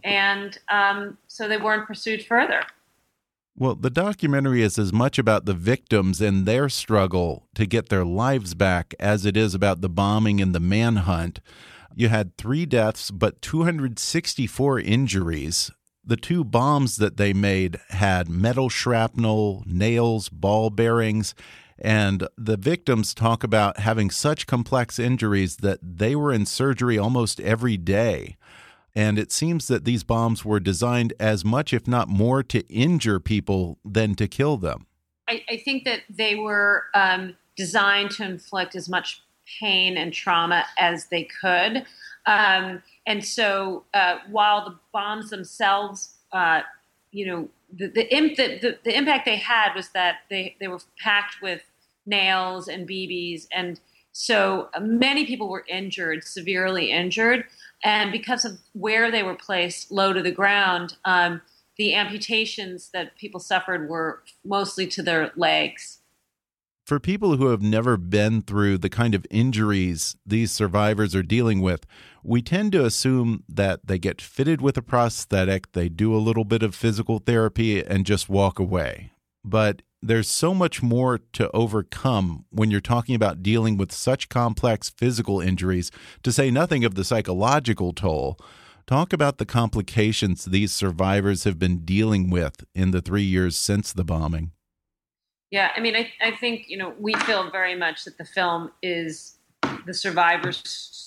and 0.03 0.59
um, 0.69 1.17
so 1.27 1.47
they 1.47 1.57
weren't 1.57 1.87
pursued 1.87 2.23
further. 2.25 2.61
Well, 3.57 3.75
the 3.75 3.89
documentary 3.89 4.61
is 4.61 4.79
as 4.79 4.93
much 4.93 5.19
about 5.19 5.43
the 5.43 5.53
victims 5.53 6.21
and 6.21 6.45
their 6.45 6.69
struggle 6.69 7.47
to 7.55 7.65
get 7.65 7.89
their 7.89 8.05
lives 8.05 8.53
back 8.53 8.93
as 9.01 9.25
it 9.25 9.35
is 9.35 9.53
about 9.53 9.81
the 9.81 9.89
bombing 9.89 10.39
and 10.39 10.55
the 10.55 10.61
manhunt. 10.61 11.41
You 11.93 12.07
had 12.07 12.37
three 12.37 12.65
deaths, 12.65 13.11
but 13.11 13.41
264 13.41 14.79
injuries 14.79 15.71
the 16.03 16.17
two 16.17 16.43
bombs 16.43 16.97
that 16.97 17.17
they 17.17 17.33
made 17.33 17.79
had 17.89 18.29
metal 18.29 18.69
shrapnel, 18.69 19.63
nails, 19.65 20.29
ball 20.29 20.69
bearings, 20.69 21.35
and 21.77 22.27
the 22.37 22.57
victims 22.57 23.13
talk 23.13 23.43
about 23.43 23.79
having 23.79 24.09
such 24.09 24.47
complex 24.47 24.99
injuries 24.99 25.57
that 25.57 25.79
they 25.81 26.15
were 26.15 26.33
in 26.33 26.45
surgery 26.45 26.97
almost 26.97 27.39
every 27.39 27.77
day. 27.77 28.37
And 28.95 29.17
it 29.19 29.31
seems 29.31 29.67
that 29.67 29.85
these 29.85 30.03
bombs 30.03 30.43
were 30.43 30.59
designed 30.59 31.13
as 31.19 31.45
much, 31.45 31.73
if 31.73 31.87
not 31.87 32.09
more, 32.09 32.43
to 32.43 32.67
injure 32.67 33.19
people 33.19 33.77
than 33.85 34.15
to 34.15 34.27
kill 34.27 34.57
them. 34.57 34.87
I, 35.27 35.43
I 35.47 35.57
think 35.57 35.85
that 35.85 36.01
they 36.09 36.35
were 36.35 36.85
um, 36.93 37.35
designed 37.55 38.11
to 38.11 38.23
inflict 38.23 38.75
as 38.75 38.89
much 38.89 39.21
pain 39.59 39.97
and 39.97 40.11
trauma 40.11 40.65
as 40.77 41.07
they 41.07 41.27
could. 41.41 41.85
Um, 42.25 42.83
and 43.05 43.23
so 43.23 43.83
uh, 43.93 44.17
while 44.29 44.65
the 44.65 44.75
bombs 44.91 45.29
themselves, 45.29 46.15
uh, 46.31 46.61
you 47.11 47.25
know, 47.25 47.49
the 47.71 47.87
the, 47.87 48.15
imp- 48.15 48.37
the, 48.37 48.77
the, 48.83 48.97
impact 48.97 49.25
they 49.25 49.37
had 49.37 49.73
was 49.75 49.89
that 49.89 50.17
they, 50.29 50.55
they 50.59 50.67
were 50.67 50.79
packed 50.99 51.41
with 51.41 51.61
nails 52.05 52.67
and 52.67 52.87
BBs. 52.87 53.47
And 53.51 53.79
so 54.11 54.69
many 54.79 55.25
people 55.25 55.49
were 55.49 55.65
injured, 55.67 56.23
severely 56.23 56.91
injured. 56.91 57.45
And 57.83 58.11
because 58.11 58.43
of 58.45 58.59
where 58.73 59.11
they 59.11 59.23
were 59.23 59.35
placed, 59.35 59.91
low 59.91 60.13
to 60.13 60.21
the 60.21 60.31
ground, 60.31 60.95
um, 61.05 61.41
the 61.77 61.93
amputations 61.93 62.89
that 62.93 63.15
people 63.17 63.39
suffered 63.39 63.89
were 63.89 64.21
mostly 64.43 64.85
to 64.87 65.01
their 65.01 65.31
legs 65.35 65.99
for 66.89 66.99
people 66.99 67.37
who 67.37 67.49
have 67.49 67.61
never 67.61 67.97
been 67.97 68.41
through 68.41 68.75
the 68.79 68.89
kind 68.89 69.13
of 69.13 69.23
injuries 69.29 70.15
these 70.25 70.51
survivors 70.51 71.13
are 71.13 71.21
dealing 71.21 71.61
with, 71.61 71.85
we 72.23 72.41
tend 72.41 72.71
to 72.73 72.85
assume 72.85 73.43
that 73.47 73.87
they 73.87 73.97
get 73.97 74.21
fitted 74.21 74.61
with 74.61 74.77
a 74.77 74.81
prosthetic, 74.81 75.71
they 75.71 75.89
do 75.89 76.15
a 76.15 76.17
little 76.17 76.45
bit 76.45 76.63
of 76.63 76.75
physical 76.75 77.19
therapy, 77.19 77.83
and 77.83 78.05
just 78.05 78.29
walk 78.29 78.59
away. 78.59 79.11
But 79.43 79.81
there's 80.01 80.29
so 80.29 80.53
much 80.53 80.81
more 80.81 81.19
to 81.33 81.51
overcome 81.51 82.45
when 82.49 82.71
you're 82.71 82.81
talking 82.81 83.15
about 83.15 83.43
dealing 83.43 83.77
with 83.77 83.91
such 83.91 84.29
complex 84.29 84.89
physical 84.89 85.41
injuries, 85.41 85.91
to 86.23 86.31
say 86.31 86.49
nothing 86.51 86.85
of 86.85 86.95
the 86.95 87.03
psychological 87.03 87.93
toll. 87.93 88.39
Talk 88.87 89.13
about 89.13 89.37
the 89.37 89.45
complications 89.45 90.45
these 90.45 90.71
survivors 90.71 91.43
have 91.43 91.59
been 91.59 91.85
dealing 91.85 92.29
with 92.29 92.63
in 92.73 92.91
the 92.91 93.01
three 93.01 93.23
years 93.23 93.55
since 93.55 93.93
the 93.93 94.03
bombing. 94.03 94.51
Yeah, 95.51 95.71
I 95.75 95.79
mean, 95.79 95.95
I, 95.95 96.11
I 96.21 96.31
think, 96.31 96.69
you 96.69 96.77
know, 96.77 96.93
we 96.99 97.13
feel 97.15 97.49
very 97.49 97.75
much 97.75 98.05
that 98.05 98.17
the 98.17 98.25
film 98.25 98.71
is 98.83 99.38
the 99.85 99.93
survivors' 99.93 100.61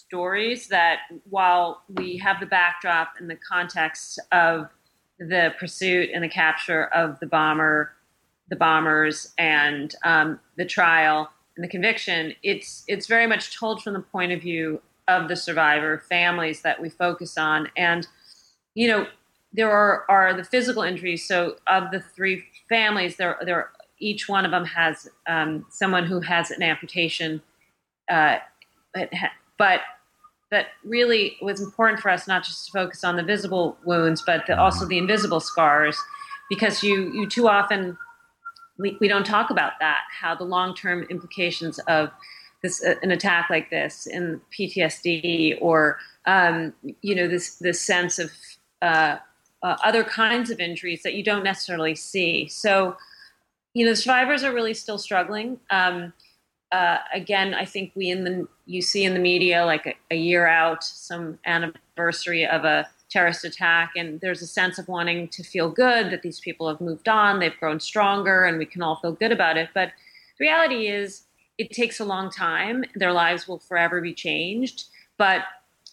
stories, 0.06 0.68
that 0.68 1.00
while 1.28 1.82
we 1.88 2.16
have 2.18 2.40
the 2.40 2.46
backdrop 2.46 3.14
and 3.18 3.28
the 3.28 3.36
context 3.36 4.18
of 4.30 4.68
the 5.18 5.54
pursuit 5.58 6.10
and 6.12 6.22
the 6.22 6.28
capture 6.28 6.86
of 6.86 7.18
the 7.20 7.26
bomber, 7.26 7.92
the 8.48 8.56
bombers, 8.56 9.32
and 9.38 9.94
um, 10.04 10.40
the 10.56 10.64
trial 10.64 11.30
and 11.56 11.64
the 11.64 11.68
conviction, 11.68 12.34
it's 12.42 12.84
it's 12.88 13.06
very 13.06 13.26
much 13.26 13.56
told 13.56 13.82
from 13.82 13.92
the 13.92 14.00
point 14.00 14.32
of 14.32 14.40
view 14.40 14.80
of 15.08 15.28
the 15.28 15.36
survivor 15.36 16.02
families 16.08 16.62
that 16.62 16.80
we 16.80 16.88
focus 16.88 17.38
on, 17.38 17.68
and 17.76 18.06
you 18.74 18.88
know 18.88 19.06
there 19.52 19.70
are 19.70 20.04
are 20.08 20.34
the 20.34 20.44
physical 20.44 20.82
injuries. 20.82 21.26
So 21.26 21.56
of 21.66 21.90
the 21.90 22.00
three 22.00 22.44
families, 22.68 23.16
there 23.16 23.38
there 23.44 23.70
each 23.98 24.28
one 24.28 24.44
of 24.44 24.50
them 24.50 24.64
has 24.64 25.08
um, 25.26 25.64
someone 25.70 26.04
who 26.04 26.20
has 26.20 26.50
an 26.50 26.62
amputation, 26.62 27.40
uh, 28.10 28.38
but 29.58 29.80
that 30.50 30.66
really 30.84 31.36
was 31.40 31.60
important 31.60 32.00
for 32.00 32.10
us 32.10 32.28
not 32.28 32.44
just 32.44 32.66
to 32.66 32.72
focus 32.72 33.04
on 33.04 33.16
the 33.16 33.22
visible 33.22 33.76
wounds, 33.84 34.22
but 34.24 34.46
the, 34.46 34.58
also 34.58 34.86
the 34.86 34.98
invisible 34.98 35.40
scars, 35.40 35.96
because 36.50 36.82
you 36.82 37.12
you 37.12 37.26
too 37.26 37.48
often 37.48 37.96
we, 38.78 38.96
we 39.00 39.08
don't 39.08 39.24
talk 39.24 39.50
about 39.50 39.72
that 39.80 40.02
how 40.10 40.34
the 40.34 40.44
long 40.44 40.74
term 40.74 41.04
implications 41.10 41.78
of 41.80 42.10
this 42.62 42.84
uh, 42.84 42.94
an 43.02 43.10
attack 43.10 43.48
like 43.50 43.70
this 43.70 44.06
in 44.06 44.40
PTSD 44.56 45.58
or 45.60 45.98
um, 46.26 46.72
you 47.00 47.14
know 47.14 47.28
this 47.28 47.56
this 47.56 47.80
sense 47.80 48.18
of 48.18 48.30
uh, 48.82 49.16
uh, 49.62 49.76
other 49.84 50.04
kinds 50.04 50.50
of 50.50 50.60
injuries 50.60 51.02
that 51.02 51.14
you 51.14 51.22
don't 51.22 51.44
necessarily 51.44 51.94
see. 51.94 52.48
So 52.48 52.96
you 53.74 53.86
know, 53.86 53.94
survivors 53.94 54.44
are 54.44 54.52
really 54.52 54.74
still 54.74 54.98
struggling. 54.98 55.58
Um, 55.70 56.12
uh, 56.72 56.98
again, 57.12 57.52
I 57.52 57.66
think 57.66 57.92
we 57.94 58.10
in 58.10 58.24
the 58.24 58.48
you 58.64 58.80
see 58.80 59.04
in 59.04 59.12
the 59.12 59.20
media 59.20 59.66
like 59.66 59.86
a, 59.86 59.94
a, 60.10 60.16
year 60.16 60.46
out, 60.46 60.82
some 60.82 61.38
anniversary 61.44 62.46
of 62.46 62.64
a 62.64 62.88
terrorist 63.10 63.44
attack, 63.44 63.92
and 63.94 64.20
there's 64.22 64.40
a 64.40 64.46
sense 64.46 64.78
of 64.78 64.88
wanting 64.88 65.28
to 65.28 65.42
feel 65.42 65.68
good 65.68 66.10
that 66.10 66.22
these 66.22 66.40
people 66.40 66.66
have 66.68 66.80
moved 66.80 67.08
on, 67.08 67.38
they've 67.38 67.58
grown 67.60 67.78
stronger, 67.78 68.44
and 68.44 68.56
we 68.58 68.64
can 68.64 68.82
all 68.82 68.96
feel 68.96 69.12
good 69.12 69.32
about 69.32 69.58
it. 69.58 69.68
But 69.74 69.92
the 70.38 70.44
reality 70.44 70.88
is, 70.88 71.24
it 71.58 71.70
takes 71.72 72.00
a 72.00 72.04
long 72.06 72.30
time. 72.30 72.84
Their 72.94 73.12
lives 73.12 73.46
will 73.46 73.58
forever 73.58 74.00
be 74.00 74.14
changed. 74.14 74.84
But 75.18 75.42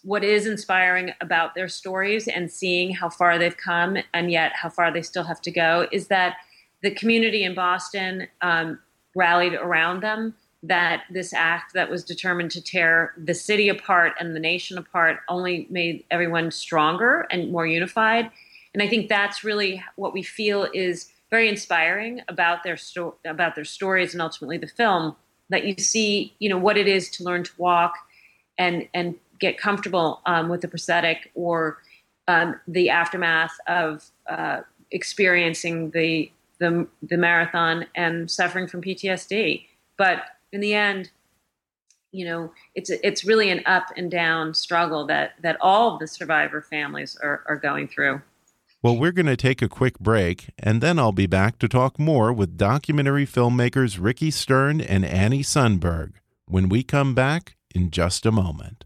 what 0.03 0.23
is 0.23 0.47
inspiring 0.47 1.11
about 1.19 1.55
their 1.55 1.67
stories 1.67 2.29
and 2.29 2.49
seeing 2.49 2.95
how 2.95 3.09
far 3.09 3.37
they've 3.37 3.57
come, 3.57 3.97
and 4.13 4.31
yet 4.31 4.53
how 4.55 4.69
far 4.69 4.93
they 4.93 5.01
still 5.01 5.25
have 5.25 5.41
to 5.41 5.51
go, 5.51 5.89
is 5.91 6.07
that 6.07 6.37
the 6.81 6.91
community 6.91 7.43
in 7.43 7.53
Boston 7.53 8.27
um, 8.41 8.79
rallied 9.13 9.53
around 9.53 10.01
them 10.01 10.33
that 10.63 11.03
this 11.09 11.33
act 11.33 11.73
that 11.73 11.89
was 11.89 12.03
determined 12.03 12.51
to 12.51 12.61
tear 12.61 13.13
the 13.17 13.33
city 13.33 13.69
apart 13.69 14.13
and 14.19 14.35
the 14.35 14.39
nation 14.39 14.77
apart 14.77 15.19
only 15.29 15.67
made 15.69 16.03
everyone 16.11 16.51
stronger 16.51 17.25
and 17.31 17.51
more 17.51 17.65
unified. 17.65 18.29
And 18.73 18.83
I 18.83 18.87
think 18.87 19.07
that's 19.07 19.43
really 19.43 19.83
what 19.95 20.13
we 20.13 20.21
feel 20.21 20.67
is 20.73 21.11
very 21.29 21.47
inspiring 21.47 22.21
about 22.27 22.63
their 22.63 22.77
sto- 22.77 23.15
about 23.25 23.55
their 23.55 23.65
stories 23.65 24.13
and 24.13 24.21
ultimately 24.21 24.57
the 24.57 24.67
film. 24.67 25.15
That 25.49 25.65
you 25.65 25.75
see, 25.77 26.35
you 26.39 26.49
know, 26.49 26.57
what 26.57 26.77
it 26.77 26.87
is 26.87 27.09
to 27.11 27.23
learn 27.23 27.43
to 27.43 27.51
walk 27.57 27.95
and 28.57 28.87
and 28.93 29.15
get 29.39 29.57
comfortable 29.57 30.21
um, 30.25 30.49
with 30.49 30.61
the 30.61 30.67
prosthetic 30.67 31.31
or 31.33 31.79
um, 32.27 32.59
the 32.67 32.89
aftermath 32.89 33.55
of 33.67 34.05
uh, 34.27 34.61
experiencing 34.91 35.91
the, 35.91 36.31
the 36.59 36.85
the 37.01 37.17
marathon 37.17 37.87
and 37.95 38.29
suffering 38.29 38.67
from 38.67 38.81
PTSD. 38.81 39.65
But 39.97 40.23
in 40.51 40.61
the 40.61 40.73
end, 40.73 41.11
you 42.11 42.25
know, 42.25 42.51
it's 42.75 42.89
it's 42.89 43.23
really 43.23 43.49
an 43.49 43.61
up 43.65 43.85
and 43.95 44.09
down 44.09 44.53
struggle 44.53 45.05
that 45.07 45.33
that 45.41 45.57
all 45.61 45.93
of 45.93 45.99
the 45.99 46.07
survivor 46.07 46.61
families 46.61 47.17
are, 47.21 47.43
are 47.47 47.57
going 47.57 47.87
through. 47.87 48.21
Well, 48.81 48.97
we're 48.97 49.11
going 49.11 49.25
to 49.25 49.35
take 49.35 49.61
a 49.61 49.67
quick 49.67 49.99
break, 49.99 50.51
and 50.57 50.79
then 50.79 50.97
I'll 50.97 51.11
be 51.11 51.27
back 51.27 51.59
to 51.59 51.67
talk 51.67 51.99
more 51.99 52.31
with 52.31 52.57
documentary 52.57 53.25
filmmakers 53.25 53.97
Ricki 54.01 54.31
Stern 54.31 54.79
and 54.79 55.03
Annie 55.03 55.43
Sundberg 55.43 56.13
when 56.45 56.69
we 56.69 56.83
come 56.83 57.13
back 57.13 57.57
in 57.75 57.91
just 57.91 58.25
a 58.25 58.31
moment. 58.31 58.85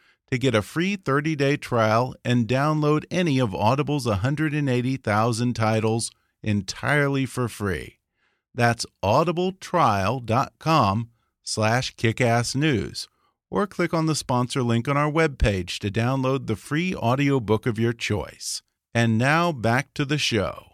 to 0.31 0.37
get 0.37 0.55
a 0.55 0.61
free 0.61 0.95
30-day 0.95 1.57
trial 1.57 2.15
and 2.23 2.47
download 2.47 3.03
any 3.11 3.37
of 3.37 3.53
Audible's 3.53 4.07
180,000 4.07 5.53
titles 5.53 6.11
entirely 6.41 7.25
for 7.25 7.49
free. 7.49 7.99
That's 8.55 8.85
audibletrial.com 9.03 11.09
slash 11.43 11.95
kickassnews 11.95 13.07
or 13.49 13.67
click 13.67 13.93
on 13.93 14.05
the 14.05 14.15
sponsor 14.15 14.63
link 14.63 14.87
on 14.87 14.95
our 14.95 15.11
webpage 15.11 15.79
to 15.79 15.91
download 15.91 16.47
the 16.47 16.55
free 16.55 16.95
audiobook 16.95 17.65
of 17.65 17.77
your 17.77 17.93
choice. 17.93 18.61
And 18.95 19.17
now 19.17 19.51
back 19.51 19.93
to 19.95 20.05
the 20.05 20.17
show. 20.17 20.67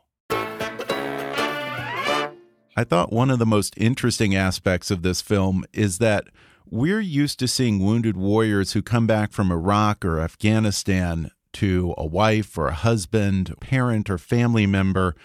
I 2.79 2.83
thought 2.83 3.11
one 3.11 3.31
of 3.31 3.39
the 3.39 3.45
most 3.47 3.73
interesting 3.75 4.35
aspects 4.35 4.91
of 4.91 5.01
this 5.01 5.21
film 5.21 5.65
is 5.73 5.97
that 5.97 6.25
we're 6.69 6.99
used 6.99 7.39
to 7.39 7.47
seeing 7.47 7.79
wounded 7.79 8.17
warriors 8.17 8.73
who 8.73 8.81
come 8.81 9.07
back 9.07 9.31
from 9.31 9.51
Iraq 9.51 10.03
or 10.03 10.19
Afghanistan 10.19 11.31
to 11.53 11.93
a 11.97 12.05
wife 12.05 12.57
or 12.57 12.67
a 12.67 12.73
husband, 12.73 13.53
parent, 13.59 14.09
or 14.09 14.17
family 14.17 14.65
member 14.65 15.15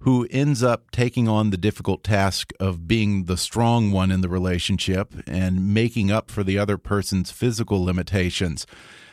who 0.00 0.26
ends 0.30 0.62
up 0.62 0.90
taking 0.90 1.28
on 1.28 1.50
the 1.50 1.56
difficult 1.56 2.04
task 2.04 2.52
of 2.60 2.86
being 2.86 3.24
the 3.24 3.36
strong 3.36 3.90
one 3.90 4.10
in 4.10 4.20
the 4.20 4.28
relationship 4.28 5.14
and 5.26 5.72
making 5.72 6.10
up 6.10 6.30
for 6.30 6.44
the 6.44 6.58
other 6.58 6.76
person's 6.76 7.30
physical 7.30 7.82
limitations. 7.84 8.66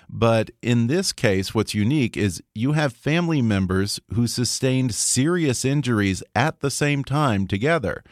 But 0.09 0.51
in 0.61 0.87
this 0.87 1.13
case, 1.13 1.55
what's 1.55 1.73
unique 1.73 2.17
is 2.17 2.43
you 2.53 2.73
have 2.73 2.93
family 2.93 3.41
members 3.41 3.99
who 4.13 4.27
sustained 4.27 4.93
serious 4.93 5.63
injuries 5.63 6.21
at 6.35 6.59
the 6.59 6.69
same 6.69 7.03
time 7.03 7.47
together. 7.47 8.03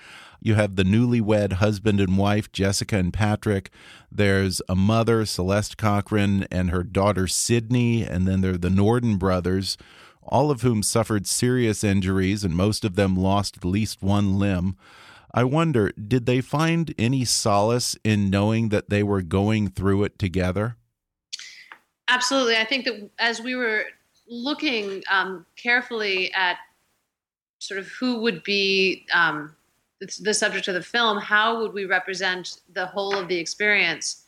You 0.43 0.55
have 0.55 0.75
the 0.75 0.83
newlywed 0.83 1.53
husband 1.53 1.99
and 1.99 2.17
wife, 2.17 2.51
Jessica 2.51 2.97
and 2.97 3.13
Patrick. 3.13 3.69
There's 4.11 4.59
a 4.67 4.75
mother, 4.75 5.23
Celeste 5.25 5.77
Corcoran, 5.77 6.47
and 6.49 6.71
her 6.71 6.83
daughter, 6.83 7.27
Sydney. 7.27 8.03
And 8.03 8.27
then 8.27 8.41
there 8.41 8.53
are 8.53 8.57
the 8.57 8.71
Norden 8.71 9.17
brothers, 9.17 9.77
all 10.23 10.49
of 10.49 10.63
whom 10.63 10.81
suffered 10.81 11.27
serious 11.27 11.83
injuries, 11.83 12.43
and 12.43 12.55
most 12.55 12.83
of 12.83 12.95
them 12.95 13.15
lost 13.15 13.57
at 13.57 13.65
least 13.65 14.01
one 14.01 14.39
limb. 14.39 14.77
I 15.33 15.43
wonder, 15.43 15.91
did 15.91 16.25
they 16.25 16.41
find 16.41 16.93
any 16.97 17.23
solace 17.23 17.95
in 18.03 18.29
knowing 18.31 18.69
that 18.69 18.89
they 18.89 19.03
were 19.03 19.21
going 19.21 19.69
through 19.69 20.03
it 20.03 20.17
together? 20.17 20.75
Absolutely. 22.07 22.57
I 22.57 22.65
think 22.65 22.85
that 22.85 23.09
as 23.19 23.39
we 23.41 23.55
were 23.55 23.85
looking 24.27 25.03
um, 25.09 25.45
carefully 25.55 26.33
at 26.33 26.57
sort 27.59 27.79
of 27.79 27.87
who 27.87 28.19
would 28.21 28.43
be 28.43 29.05
um, 29.13 29.55
the 30.19 30.33
subject 30.33 30.67
of 30.67 30.73
the 30.73 30.81
film, 30.81 31.17
how 31.19 31.61
would 31.61 31.73
we 31.73 31.85
represent 31.85 32.61
the 32.73 32.87
whole 32.87 33.15
of 33.15 33.27
the 33.27 33.37
experience? 33.37 34.23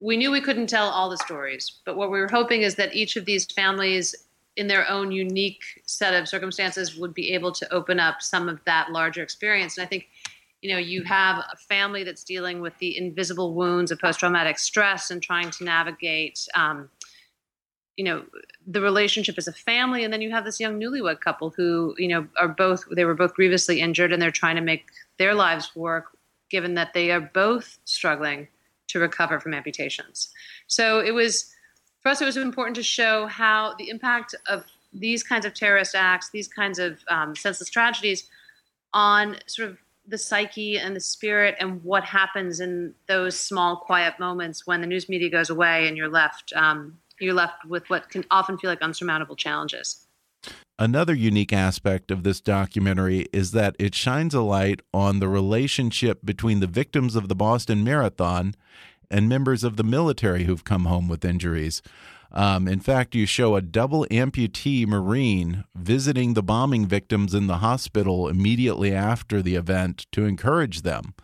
We 0.00 0.16
knew 0.16 0.30
we 0.30 0.40
couldn't 0.40 0.68
tell 0.68 0.88
all 0.88 1.10
the 1.10 1.18
stories, 1.18 1.80
but 1.84 1.96
what 1.96 2.10
we 2.10 2.20
were 2.20 2.28
hoping 2.28 2.62
is 2.62 2.76
that 2.76 2.94
each 2.94 3.16
of 3.16 3.24
these 3.24 3.44
families, 3.46 4.14
in 4.56 4.66
their 4.66 4.88
own 4.88 5.10
unique 5.10 5.62
set 5.86 6.14
of 6.14 6.28
circumstances, 6.28 6.96
would 6.96 7.14
be 7.14 7.32
able 7.32 7.52
to 7.52 7.72
open 7.72 7.98
up 7.98 8.20
some 8.20 8.48
of 8.48 8.60
that 8.64 8.92
larger 8.92 9.22
experience. 9.22 9.76
And 9.76 9.84
I 9.84 9.88
think, 9.88 10.08
you 10.60 10.72
know, 10.72 10.78
you 10.78 11.02
have 11.04 11.38
a 11.38 11.56
family 11.56 12.04
that's 12.04 12.22
dealing 12.22 12.60
with 12.60 12.76
the 12.78 12.96
invisible 12.96 13.54
wounds 13.54 13.90
of 13.90 13.98
post 13.98 14.20
traumatic 14.20 14.58
stress 14.58 15.10
and 15.10 15.22
trying 15.22 15.50
to 15.50 15.64
navigate 15.64 16.46
um, 16.54 16.90
you 17.96 18.04
know 18.04 18.24
the 18.66 18.80
relationship 18.80 19.36
as 19.36 19.48
a 19.48 19.52
family 19.52 20.02
and 20.04 20.12
then 20.12 20.22
you 20.22 20.30
have 20.30 20.44
this 20.44 20.58
young 20.58 20.80
newlywed 20.80 21.20
couple 21.20 21.50
who 21.50 21.94
you 21.98 22.08
know 22.08 22.26
are 22.38 22.48
both 22.48 22.84
they 22.94 23.04
were 23.04 23.14
both 23.14 23.34
grievously 23.34 23.80
injured 23.80 24.12
and 24.12 24.22
they're 24.22 24.30
trying 24.30 24.56
to 24.56 24.62
make 24.62 24.86
their 25.18 25.34
lives 25.34 25.76
work 25.76 26.16
given 26.50 26.74
that 26.74 26.92
they 26.92 27.10
are 27.10 27.20
both 27.20 27.78
struggling 27.84 28.46
to 28.92 29.00
recover 29.00 29.40
from 29.40 29.54
amputations. 29.54 30.28
So 30.68 31.00
it 31.00 31.12
was 31.12 31.52
for 32.00 32.10
us 32.10 32.20
it 32.20 32.26
was 32.26 32.36
important 32.36 32.76
to 32.76 32.82
show 32.82 33.26
how 33.26 33.74
the 33.78 33.88
impact 33.88 34.34
of 34.46 34.64
these 34.92 35.22
kinds 35.22 35.46
of 35.46 35.54
terrorist 35.54 35.94
acts 35.94 36.30
these 36.30 36.48
kinds 36.48 36.78
of 36.78 36.98
um, 37.08 37.34
senseless 37.34 37.70
tragedies 37.70 38.28
on 38.92 39.38
sort 39.46 39.70
of 39.70 39.78
the 40.06 40.18
psyche 40.18 40.78
and 40.78 40.94
the 40.94 41.00
spirit 41.00 41.54
and 41.60 41.82
what 41.84 42.04
happens 42.04 42.60
in 42.60 42.92
those 43.06 43.38
small 43.38 43.76
quiet 43.76 44.18
moments 44.18 44.66
when 44.66 44.80
the 44.80 44.86
news 44.86 45.08
media 45.08 45.30
goes 45.30 45.48
away 45.48 45.86
and 45.88 45.96
you're 45.96 46.08
left 46.08 46.52
um, 46.54 46.98
you're 47.22 47.34
left 47.34 47.64
with 47.64 47.88
what 47.88 48.10
can 48.10 48.24
often 48.30 48.58
feel 48.58 48.70
like 48.70 48.82
unsurmountable 48.82 49.36
challenges. 49.36 50.06
Another 50.78 51.14
unique 51.14 51.52
aspect 51.52 52.10
of 52.10 52.24
this 52.24 52.40
documentary 52.40 53.26
is 53.32 53.52
that 53.52 53.76
it 53.78 53.94
shines 53.94 54.34
a 54.34 54.40
light 54.40 54.80
on 54.92 55.20
the 55.20 55.28
relationship 55.28 56.20
between 56.24 56.60
the 56.60 56.66
victims 56.66 57.14
of 57.14 57.28
the 57.28 57.36
Boston 57.36 57.84
Marathon 57.84 58.54
and 59.10 59.28
members 59.28 59.62
of 59.62 59.76
the 59.76 59.84
military 59.84 60.44
who've 60.44 60.64
come 60.64 60.86
home 60.86 61.06
with 61.06 61.24
injuries. 61.24 61.82
Um, 62.32 62.66
in 62.66 62.80
fact, 62.80 63.14
you 63.14 63.26
show 63.26 63.54
a 63.54 63.62
double 63.62 64.06
amputee 64.10 64.86
Marine 64.86 65.64
visiting 65.74 66.32
the 66.32 66.42
bombing 66.42 66.86
victims 66.86 67.34
in 67.34 67.46
the 67.46 67.58
hospital 67.58 68.26
immediately 68.26 68.92
after 68.92 69.42
the 69.42 69.54
event 69.54 70.06
to 70.12 70.24
encourage 70.24 70.80
them. 70.80 71.14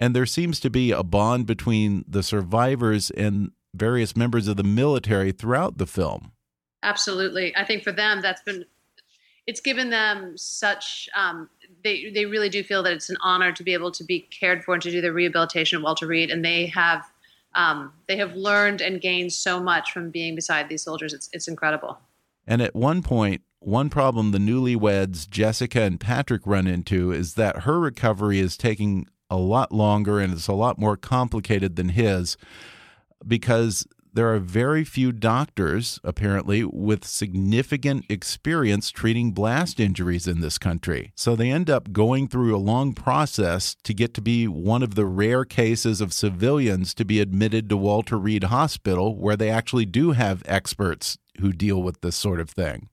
And 0.00 0.16
there 0.16 0.26
seems 0.26 0.58
to 0.60 0.70
be 0.70 0.90
a 0.90 1.04
bond 1.04 1.46
between 1.46 2.04
the 2.08 2.24
survivors 2.24 3.10
and 3.10 3.52
various 3.74 4.16
members 4.16 4.48
of 4.48 4.56
the 4.56 4.64
military 4.64 5.32
throughout 5.32 5.78
the 5.78 5.86
film. 5.86 6.32
Absolutely. 6.82 7.54
I 7.56 7.64
think 7.64 7.82
for 7.82 7.92
them, 7.92 8.20
that's 8.20 8.42
been, 8.42 8.64
it's 9.46 9.60
given 9.60 9.90
them 9.90 10.36
such, 10.36 11.08
um, 11.16 11.48
they, 11.84 12.10
they 12.10 12.26
really 12.26 12.48
do 12.48 12.62
feel 12.62 12.82
that 12.82 12.92
it's 12.92 13.08
an 13.08 13.16
honor 13.22 13.52
to 13.52 13.62
be 13.62 13.72
able 13.72 13.90
to 13.92 14.04
be 14.04 14.20
cared 14.20 14.64
for 14.64 14.74
and 14.74 14.82
to 14.82 14.90
do 14.90 15.00
the 15.00 15.12
rehabilitation 15.12 15.78
at 15.78 15.84
Walter 15.84 16.06
Reed. 16.06 16.30
And 16.30 16.44
they 16.44 16.66
have, 16.66 17.04
um, 17.54 17.92
they 18.08 18.16
have 18.16 18.34
learned 18.34 18.80
and 18.80 19.00
gained 19.00 19.32
so 19.32 19.60
much 19.60 19.92
from 19.92 20.10
being 20.10 20.34
beside 20.34 20.68
these 20.68 20.82
soldiers. 20.82 21.12
It's, 21.12 21.28
it's 21.32 21.48
incredible. 21.48 21.98
And 22.46 22.60
at 22.60 22.74
one 22.74 23.02
point, 23.02 23.42
one 23.60 23.90
problem 23.90 24.32
the 24.32 24.38
newlyweds, 24.38 25.28
Jessica 25.28 25.82
and 25.82 26.00
Patrick, 26.00 26.42
run 26.44 26.66
into 26.66 27.12
is 27.12 27.34
that 27.34 27.60
her 27.60 27.78
recovery 27.78 28.40
is 28.40 28.56
taking 28.56 29.06
a 29.30 29.36
lot 29.36 29.72
longer 29.72 30.18
and 30.18 30.32
it's 30.32 30.48
a 30.48 30.52
lot 30.52 30.78
more 30.78 30.96
complicated 30.96 31.76
than 31.76 31.90
his 31.90 32.36
because 33.26 33.86
there 34.14 34.32
are 34.32 34.38
very 34.38 34.84
few 34.84 35.10
doctors, 35.10 35.98
apparently, 36.04 36.64
with 36.64 37.04
significant 37.04 38.04
experience 38.10 38.90
treating 38.90 39.32
blast 39.32 39.80
injuries 39.80 40.26
in 40.26 40.40
this 40.42 40.58
country. 40.58 41.12
So 41.16 41.34
they 41.34 41.50
end 41.50 41.70
up 41.70 41.92
going 41.92 42.28
through 42.28 42.54
a 42.54 42.58
long 42.58 42.92
process 42.92 43.74
to 43.84 43.94
get 43.94 44.12
to 44.14 44.20
be 44.20 44.46
one 44.46 44.82
of 44.82 44.96
the 44.96 45.06
rare 45.06 45.46
cases 45.46 46.02
of 46.02 46.12
civilians 46.12 46.92
to 46.94 47.06
be 47.06 47.20
admitted 47.20 47.70
to 47.70 47.76
Walter 47.76 48.18
Reed 48.18 48.44
Hospital, 48.44 49.16
where 49.16 49.36
they 49.36 49.48
actually 49.48 49.86
do 49.86 50.10
have 50.12 50.42
experts 50.44 51.16
who 51.40 51.52
deal 51.52 51.82
with 51.82 52.02
this 52.02 52.16
sort 52.16 52.40
of 52.40 52.50
thing. 52.50 52.90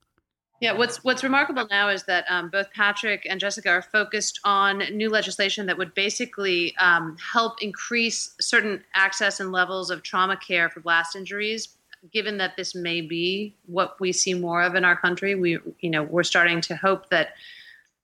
Yeah, 0.61 0.73
what's 0.73 1.03
what's 1.05 1.23
remarkable 1.23 1.67
now 1.69 1.87
is 1.87 2.03
that 2.03 2.25
um, 2.29 2.49
both 2.49 2.71
Patrick 2.73 3.25
and 3.29 3.39
Jessica 3.39 3.69
are 3.69 3.81
focused 3.81 4.41
on 4.43 4.79
new 4.91 5.09
legislation 5.09 5.65
that 5.67 5.77
would 5.77 5.93
basically 5.93 6.75
um, 6.77 7.15
help 7.17 7.61
increase 7.61 8.35
certain 8.41 8.83
access 8.93 9.39
and 9.39 9.53
levels 9.53 9.89
of 9.89 10.03
trauma 10.03 10.35
care 10.35 10.69
for 10.69 10.81
blast 10.81 11.15
injuries. 11.15 11.69
Given 12.11 12.37
that 12.37 12.57
this 12.57 12.75
may 12.75 12.99
be 13.01 13.55
what 13.67 13.99
we 13.99 14.11
see 14.11 14.33
more 14.33 14.61
of 14.61 14.75
in 14.75 14.83
our 14.83 14.97
country, 14.97 15.35
we 15.35 15.59
you 15.79 15.89
know 15.89 16.03
we're 16.03 16.23
starting 16.23 16.59
to 16.61 16.75
hope 16.75 17.09
that 17.09 17.29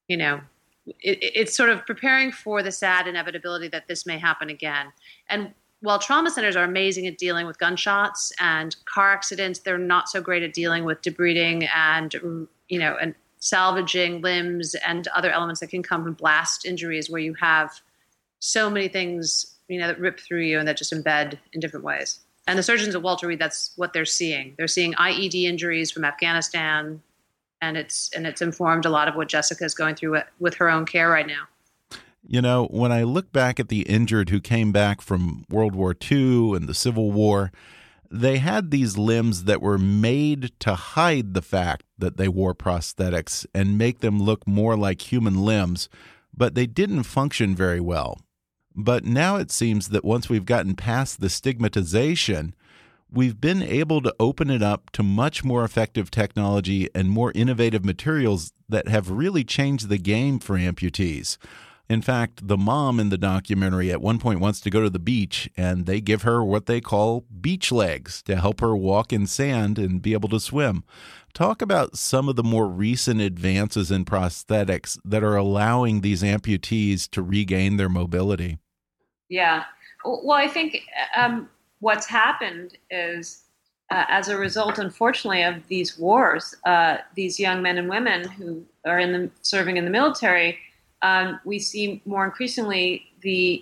you 0.08 0.16
know 0.16 0.40
it, 0.86 1.18
it's 1.22 1.56
sort 1.56 1.70
of 1.70 1.86
preparing 1.86 2.32
for 2.32 2.64
the 2.64 2.72
sad 2.72 3.06
inevitability 3.06 3.68
that 3.70 3.88
this 3.88 4.06
may 4.06 4.18
happen 4.18 4.50
again. 4.50 4.94
And 5.28 5.54
while 5.82 6.00
trauma 6.00 6.30
centers 6.32 6.56
are 6.56 6.64
amazing 6.64 7.06
at 7.08 7.18
dealing 7.18 7.46
with 7.46 7.60
gunshots 7.60 8.32
and 8.40 8.76
car 8.86 9.12
accidents, 9.12 9.60
they're 9.60 9.78
not 9.78 10.10
so 10.10 10.22
great 10.22 10.44
at 10.44 10.54
dealing 10.54 10.84
with 10.84 11.02
debriding 11.02 11.70
and 11.76 12.16
you 12.70 12.80
know 12.80 12.98
and 13.00 13.16
salvaging 13.40 14.22
limbs 14.22 14.74
and 14.76 15.08
other 15.10 15.32
elements 15.32 15.60
that 15.60 15.70
can 15.70 15.84
come 15.84 16.04
from 16.04 16.14
blast 16.14 16.66
injuries, 16.66 17.10
where 17.10 17.22
you 17.22 17.34
have 17.36 17.82
so 18.40 18.70
many 18.70 18.88
things 18.88 19.58
you 19.68 19.80
know 19.80 19.88
that 19.88 20.00
rip 20.00 20.20
through 20.20 20.42
you 20.42 20.60
and 20.60 20.68
that 20.68 20.78
just 20.78 20.94
embed 20.94 21.38
in 21.54 21.60
different 21.60 21.86
ways. 21.86 22.20
And 22.48 22.60
the 22.60 22.64
surgeons 22.64 22.94
at 22.94 23.02
Walter 23.02 23.28
Reed, 23.28 23.40
that's 23.40 23.72
what 23.76 23.94
they're 23.94 24.06
seeing. 24.06 24.54
They're 24.58 24.68
seeing 24.68 24.94
IED 24.94 25.44
injuries 25.44 25.90
from 25.92 26.06
Afghanistan, 26.06 27.02
and 27.62 27.78
it's 27.78 28.10
and 28.16 28.26
it's 28.26 28.42
informed 28.42 28.86
a 28.86 28.90
lot 28.90 29.08
of 29.08 29.16
what 29.16 29.28
Jessica 29.28 29.64
is 29.66 29.74
going 29.74 29.96
through 29.96 30.22
with 30.40 30.56
her 30.56 30.70
own 30.70 30.86
care 30.86 31.10
right 31.10 31.28
now. 31.28 31.48
You 32.28 32.42
know, 32.42 32.66
when 32.72 32.92
I 32.92 33.04
look 33.04 33.32
back 33.32 33.60
at 33.60 33.70
the 33.70 33.84
injured 33.84 34.30
who 34.30 34.42
came 34.42 34.72
back 34.72 35.00
from 35.00 35.46
World 35.48 35.76
War 35.76 35.96
II 36.12 36.56
and 36.56 36.68
the 36.68 36.74
Civil 36.74 37.12
War, 37.12 37.52
they 38.10 38.38
had 38.38 38.72
these 38.72 38.98
limbs 38.98 39.44
that 39.44 39.62
were 39.62 39.78
made 39.78 40.52
to 40.62 40.74
hide 40.74 41.34
the 41.34 41.42
fact 41.42 41.84
that 41.98 42.18
they 42.18 42.28
wore 42.28 42.56
prosthetics 42.56 43.46
and 43.54 43.78
make 43.78 44.00
them 44.00 44.22
look 44.22 44.48
more 44.48 44.76
like 44.76 45.12
human 45.12 45.44
limbs, 45.44 45.88
but 46.36 46.56
they 46.56 46.66
didn't 46.66 47.04
function 47.04 47.56
very 47.56 47.80
well. 47.80 48.20
But 48.76 49.06
now 49.06 49.38
it 49.38 49.52
seems 49.52 49.90
that 49.90 50.04
once 50.04 50.28
we've 50.28 50.46
gotten 50.46 50.76
past 50.76 51.22
the 51.22 51.30
stigmatization, 51.30 52.56
we've 53.12 53.40
been 53.40 53.62
able 53.62 54.02
to 54.02 54.16
open 54.20 54.50
it 54.50 54.64
up 54.64 54.90
to 54.92 55.04
much 55.04 55.44
more 55.44 55.64
effective 55.64 56.10
technology 56.10 56.90
and 56.96 57.10
more 57.10 57.32
innovative 57.36 57.86
materials 57.86 58.52
that 58.68 58.88
have 58.88 59.12
really 59.12 59.44
changed 59.44 59.90
the 59.90 60.00
game 60.00 60.40
for 60.40 60.58
amputees. 60.58 61.38
In 61.88 62.02
fact, 62.02 62.48
the 62.48 62.58
mom 62.58 63.00
in 63.00 63.10
the 63.10 63.18
documentary 63.18 63.92
at 63.92 64.02
one 64.02 64.18
point 64.18 64.40
wants 64.40 64.60
to 64.62 64.72
go 64.72 64.82
to 64.82 64.90
the 64.90 64.98
beach, 64.98 65.50
and 65.56 65.86
they 65.86 66.02
give 66.02 66.24
her 66.24 66.44
what 66.44 66.66
they 66.66 66.82
call 66.82 67.26
beach 67.42 67.72
legs 67.72 68.24
to 68.24 68.36
help 68.36 68.60
her 68.60 68.76
walk 68.76 69.14
in 69.14 69.28
sand 69.28 69.78
and 69.78 70.02
be 70.02 70.14
able 70.14 70.30
to 70.30 70.40
swim. 70.40 70.84
Talk 71.34 71.62
about 71.62 71.96
some 71.96 72.28
of 72.28 72.38
the 72.38 72.44
more 72.44 72.68
recent 72.68 73.22
advances 73.22 73.92
in 73.92 74.06
prosthetics 74.06 74.98
that 75.06 75.24
are 75.24 75.36
allowing 75.36 76.02
these 76.02 76.24
amputees 76.24 77.08
to 77.12 77.22
regain 77.22 77.78
their 77.78 77.90
mobility. 77.90 78.58
Yeah. 79.30 79.66
Well, 80.04 80.38
I 80.38 80.48
think 80.48 80.82
um, 81.16 81.50
what's 81.82 82.08
happened 82.08 82.78
is 82.90 83.44
uh, 83.92 84.06
as 84.08 84.30
a 84.30 84.38
result, 84.38 84.80
unfortunately, 84.80 85.44
of 85.44 85.68
these 85.68 86.00
wars, 86.00 86.56
uh, 86.66 86.98
these 87.16 87.40
young 87.40 87.62
men 87.62 87.78
and 87.78 87.90
women 87.90 88.28
who 88.28 88.64
are 88.86 88.98
in 88.98 89.12
the 89.14 89.30
serving 89.42 89.78
in 89.78 89.86
the 89.86 89.92
military 89.92 90.58
um, 91.06 91.40
we 91.46 91.60
see 91.60 92.02
more 92.06 92.26
increasingly 92.26 93.06
the 93.22 93.62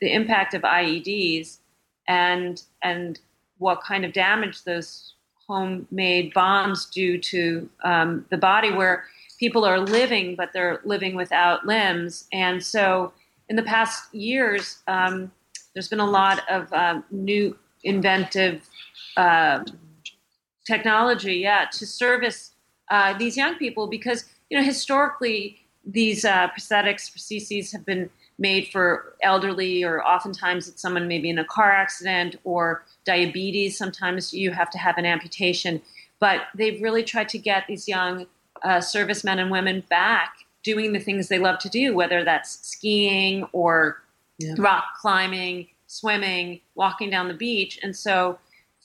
the 0.00 0.12
impact 0.12 0.54
of 0.54 0.62
IEDs 0.62 1.58
and 2.06 2.62
and 2.82 3.18
what 3.58 3.82
kind 3.82 4.04
of 4.04 4.12
damage 4.12 4.62
those 4.62 5.14
homemade 5.46 6.32
bombs 6.34 6.86
do 6.86 7.18
to 7.18 7.68
um, 7.82 8.24
the 8.30 8.36
body, 8.36 8.70
where 8.70 9.04
people 9.40 9.64
are 9.64 9.80
living 9.80 10.36
but 10.36 10.52
they're 10.52 10.80
living 10.84 11.16
without 11.16 11.66
limbs. 11.66 12.28
And 12.32 12.62
so, 12.62 13.12
in 13.48 13.56
the 13.56 13.62
past 13.62 14.14
years, 14.14 14.78
um, 14.86 15.32
there's 15.72 15.88
been 15.88 16.00
a 16.00 16.10
lot 16.20 16.48
of 16.48 16.72
um, 16.72 17.04
new 17.10 17.56
inventive 17.82 18.68
uh, 19.16 19.64
technology, 20.64 21.36
yeah, 21.36 21.66
to 21.72 21.86
service 21.86 22.52
uh, 22.88 23.18
these 23.18 23.36
young 23.36 23.56
people 23.56 23.88
because 23.88 24.26
you 24.48 24.56
know 24.56 24.64
historically 24.64 25.63
these 25.86 26.24
uh, 26.24 26.48
prosthetics, 26.48 27.10
prostheses, 27.10 27.72
have 27.72 27.84
been 27.84 28.10
made 28.38 28.68
for 28.68 29.14
elderly, 29.22 29.84
or 29.84 30.04
oftentimes 30.04 30.68
it's 30.68 30.82
someone 30.82 31.06
maybe 31.06 31.30
in 31.30 31.38
a 31.38 31.44
car 31.44 31.70
accident 31.70 32.36
or 32.44 32.84
diabetes. 33.04 33.78
Sometimes 33.78 34.32
you 34.32 34.50
have 34.50 34.70
to 34.70 34.78
have 34.78 34.98
an 34.98 35.06
amputation. 35.06 35.80
But 36.20 36.42
they've 36.54 36.80
really 36.82 37.02
tried 37.02 37.28
to 37.30 37.38
get 37.38 37.66
these 37.66 37.86
young 37.86 38.26
uh, 38.62 38.80
servicemen 38.80 39.38
and 39.38 39.50
women 39.50 39.84
back 39.90 40.34
doing 40.62 40.92
the 40.92 40.98
things 40.98 41.28
they 41.28 41.38
love 41.38 41.58
to 41.60 41.68
do, 41.68 41.94
whether 41.94 42.24
that's 42.24 42.66
skiing 42.66 43.44
or 43.52 44.02
yeah. 44.38 44.54
rock 44.56 44.84
climbing, 45.00 45.68
swimming, 45.86 46.60
walking 46.74 47.10
down 47.10 47.28
the 47.28 47.34
beach. 47.34 47.78
And 47.82 47.94
so 47.94 48.38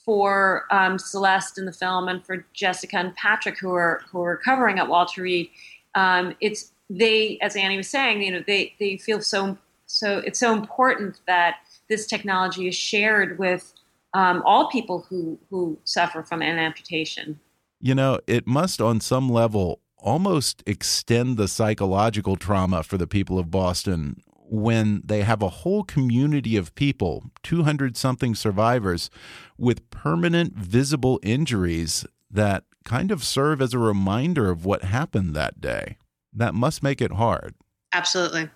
for 0.04 0.66
um, 0.70 0.98
Celeste 0.98 1.58
in 1.58 1.64
the 1.64 1.72
film 1.72 2.08
and 2.08 2.24
for 2.24 2.44
Jessica 2.52 2.98
and 2.98 3.14
Patrick 3.16 3.58
who 3.58 3.72
are 3.72 4.02
who 4.10 4.22
are 4.22 4.36
covering 4.36 4.78
at 4.78 4.88
Walter 4.88 5.22
Reed, 5.22 5.50
um, 5.94 6.34
it's 6.40 6.72
they, 6.90 7.38
as 7.40 7.56
Annie 7.56 7.76
was 7.76 7.88
saying, 7.88 8.22
you 8.22 8.32
know, 8.32 8.44
they, 8.46 8.74
they 8.78 8.98
feel 8.98 9.22
so 9.22 9.56
so 9.86 10.18
it's 10.18 10.38
so 10.38 10.52
important 10.52 11.20
that 11.26 11.56
this 11.88 12.06
technology 12.06 12.68
is 12.68 12.76
shared 12.76 13.38
with 13.40 13.72
um, 14.14 14.42
all 14.44 14.68
people 14.70 15.04
who 15.08 15.38
who 15.50 15.78
suffer 15.84 16.22
from 16.22 16.42
an 16.42 16.58
amputation. 16.58 17.40
You 17.80 17.94
know, 17.94 18.20
it 18.26 18.46
must 18.46 18.80
on 18.80 19.00
some 19.00 19.28
level 19.28 19.80
almost 19.98 20.62
extend 20.66 21.36
the 21.36 21.48
psychological 21.48 22.36
trauma 22.36 22.82
for 22.82 22.96
the 22.96 23.06
people 23.06 23.38
of 23.38 23.50
Boston 23.50 24.22
when 24.52 25.02
they 25.04 25.22
have 25.22 25.42
a 25.42 25.48
whole 25.48 25.84
community 25.84 26.56
of 26.56 26.74
people, 26.74 27.24
200 27.44 27.96
something 27.96 28.34
survivors, 28.34 29.10
with 29.56 29.88
permanent 29.90 30.54
visible 30.54 31.20
injuries 31.22 32.04
that 32.30 32.64
kind 32.84 33.12
of 33.12 33.22
serve 33.22 33.62
as 33.62 33.74
a 33.74 33.78
reminder 33.78 34.50
of 34.50 34.64
what 34.64 34.82
happened 34.82 35.34
that 35.34 35.60
day. 35.60 35.96
That 36.32 36.54
must 36.54 36.82
make 36.82 37.00
it 37.00 37.12
hard. 37.12 37.54
Absolutely. 37.92 38.48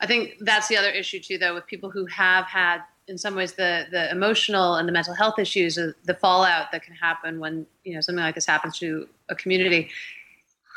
I 0.00 0.06
think 0.06 0.36
that's 0.40 0.68
the 0.68 0.76
other 0.76 0.90
issue 0.90 1.20
too, 1.20 1.38
though, 1.38 1.54
with 1.54 1.66
people 1.66 1.90
who 1.90 2.06
have 2.06 2.46
had, 2.46 2.82
in 3.08 3.18
some 3.18 3.34
ways, 3.34 3.54
the 3.54 3.86
the 3.90 4.10
emotional 4.10 4.76
and 4.76 4.88
the 4.88 4.92
mental 4.92 5.14
health 5.14 5.38
issues, 5.38 5.78
uh, 5.78 5.92
the 6.04 6.14
fallout 6.14 6.70
that 6.72 6.82
can 6.82 6.94
happen 6.94 7.40
when 7.40 7.66
you 7.84 7.94
know 7.94 8.00
something 8.00 8.22
like 8.22 8.34
this 8.34 8.46
happens 8.46 8.78
to 8.78 9.08
a 9.28 9.34
community. 9.34 9.90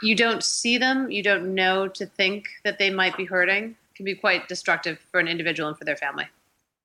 You 0.01 0.15
don't 0.15 0.43
see 0.43 0.77
them. 0.77 1.09
You 1.11 1.23
don't 1.23 1.53
know 1.55 1.87
to 1.87 2.05
think 2.05 2.47
that 2.63 2.79
they 2.79 2.89
might 2.89 3.17
be 3.17 3.25
hurting. 3.25 3.63
It 3.65 3.95
can 3.95 4.05
be 4.05 4.15
quite 4.15 4.47
destructive 4.47 4.99
for 5.11 5.19
an 5.19 5.27
individual 5.27 5.69
and 5.69 5.77
for 5.77 5.85
their 5.85 5.95
family. 5.95 6.27